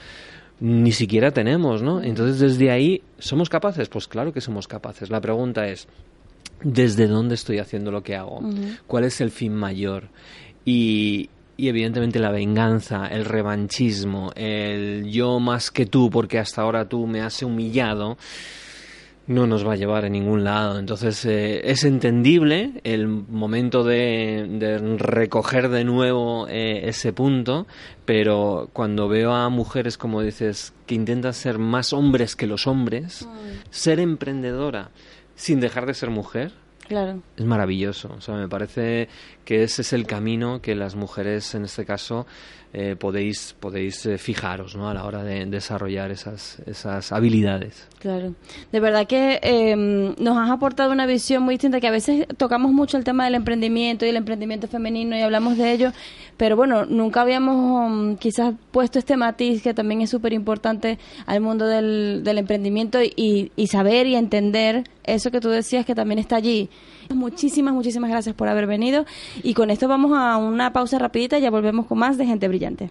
ni 0.60 0.92
siquiera 0.92 1.30
tenemos, 1.32 1.82
¿no? 1.82 2.02
Entonces 2.02 2.38
desde 2.38 2.70
ahí, 2.70 3.02
¿somos 3.18 3.48
capaces? 3.48 3.88
Pues 3.88 4.06
claro 4.06 4.32
que 4.32 4.40
somos 4.40 4.68
capaces. 4.68 5.10
La 5.10 5.20
pregunta 5.20 5.66
es, 5.66 5.88
desde 6.62 7.06
dónde 7.06 7.34
estoy 7.34 7.58
haciendo 7.58 7.90
lo 7.90 8.02
que 8.02 8.16
hago, 8.16 8.40
cuál 8.86 9.04
es 9.04 9.20
el 9.20 9.30
fin 9.30 9.54
mayor. 9.54 10.08
Y, 10.64 11.30
y 11.56 11.68
evidentemente 11.68 12.18
la 12.18 12.30
venganza, 12.30 13.06
el 13.06 13.24
revanchismo, 13.24 14.32
el 14.34 15.10
yo 15.10 15.40
más 15.40 15.70
que 15.70 15.86
tú 15.86 16.10
porque 16.10 16.38
hasta 16.38 16.62
ahora 16.62 16.88
tú 16.88 17.06
me 17.06 17.20
has 17.20 17.42
humillado, 17.42 18.16
no 19.26 19.46
nos 19.46 19.64
va 19.64 19.74
a 19.74 19.76
llevar 19.76 20.04
a 20.04 20.08
ningún 20.08 20.42
lado. 20.42 20.78
Entonces 20.78 21.24
eh, 21.24 21.60
es 21.70 21.84
entendible 21.84 22.80
el 22.82 23.06
momento 23.06 23.84
de, 23.84 24.44
de 24.50 24.78
recoger 24.98 25.68
de 25.68 25.84
nuevo 25.84 26.48
eh, 26.48 26.88
ese 26.88 27.12
punto, 27.12 27.66
pero 28.04 28.70
cuando 28.72 29.08
veo 29.08 29.32
a 29.32 29.48
mujeres, 29.48 29.96
como 29.96 30.22
dices, 30.22 30.72
que 30.86 30.96
intentan 30.96 31.32
ser 31.32 31.58
más 31.58 31.92
hombres 31.92 32.34
que 32.34 32.48
los 32.48 32.66
hombres, 32.66 33.28
ser 33.70 34.00
emprendedora, 34.00 34.90
sin 35.40 35.58
dejar 35.58 35.86
de 35.86 35.94
ser 35.94 36.10
mujer. 36.10 36.52
Claro. 36.86 37.22
Es 37.36 37.44
maravilloso. 37.44 38.12
O 38.16 38.20
sea, 38.20 38.34
me 38.34 38.48
parece 38.48 39.08
que 39.44 39.62
ese 39.62 39.82
es 39.82 39.92
el 39.92 40.06
camino 40.06 40.60
que 40.60 40.74
las 40.74 40.96
mujeres, 40.96 41.54
en 41.54 41.64
este 41.64 41.86
caso, 41.86 42.26
eh, 42.72 42.94
podéis, 42.94 43.56
podéis 43.58 44.06
eh, 44.06 44.16
fijaros 44.16 44.76
¿no? 44.76 44.88
a 44.88 44.94
la 44.94 45.04
hora 45.04 45.24
de 45.24 45.44
desarrollar 45.46 46.12
esas, 46.12 46.60
esas 46.66 47.10
habilidades. 47.10 47.88
Claro. 47.98 48.34
De 48.70 48.78
verdad 48.78 49.08
que 49.08 49.40
eh, 49.42 49.74
nos 49.76 50.38
has 50.38 50.50
aportado 50.50 50.92
una 50.92 51.04
visión 51.06 51.42
muy 51.42 51.54
distinta, 51.54 51.80
que 51.80 51.88
a 51.88 51.90
veces 51.90 52.26
tocamos 52.36 52.70
mucho 52.70 52.96
el 52.96 53.02
tema 53.02 53.24
del 53.24 53.34
emprendimiento 53.34 54.06
y 54.06 54.10
el 54.10 54.16
emprendimiento 54.16 54.68
femenino 54.68 55.16
y 55.16 55.20
hablamos 55.22 55.58
de 55.58 55.72
ello, 55.72 55.92
pero 56.36 56.54
bueno, 56.54 56.86
nunca 56.86 57.22
habíamos 57.22 57.90
um, 57.90 58.16
quizás 58.16 58.54
puesto 58.70 59.00
este 59.00 59.16
matiz 59.16 59.62
que 59.62 59.74
también 59.74 60.02
es 60.02 60.10
súper 60.10 60.32
importante 60.32 60.98
al 61.26 61.40
mundo 61.40 61.66
del, 61.66 62.22
del 62.22 62.38
emprendimiento 62.38 63.02
y, 63.02 63.50
y 63.56 63.66
saber 63.66 64.06
y 64.06 64.14
entender 64.14 64.84
eso 65.14 65.30
que 65.30 65.40
tú 65.40 65.48
decías 65.48 65.84
que 65.84 65.94
también 65.94 66.18
está 66.18 66.36
allí. 66.36 66.70
Muchísimas, 67.14 67.74
muchísimas 67.74 68.10
gracias 68.10 68.34
por 68.34 68.48
haber 68.48 68.66
venido 68.66 69.04
y 69.42 69.54
con 69.54 69.70
esto 69.70 69.88
vamos 69.88 70.12
a 70.14 70.36
una 70.36 70.72
pausa 70.72 70.98
rapidita 70.98 71.38
y 71.38 71.42
ya 71.42 71.50
volvemos 71.50 71.86
con 71.86 71.98
más 71.98 72.18
de 72.18 72.26
Gente 72.26 72.48
Brillante. 72.48 72.90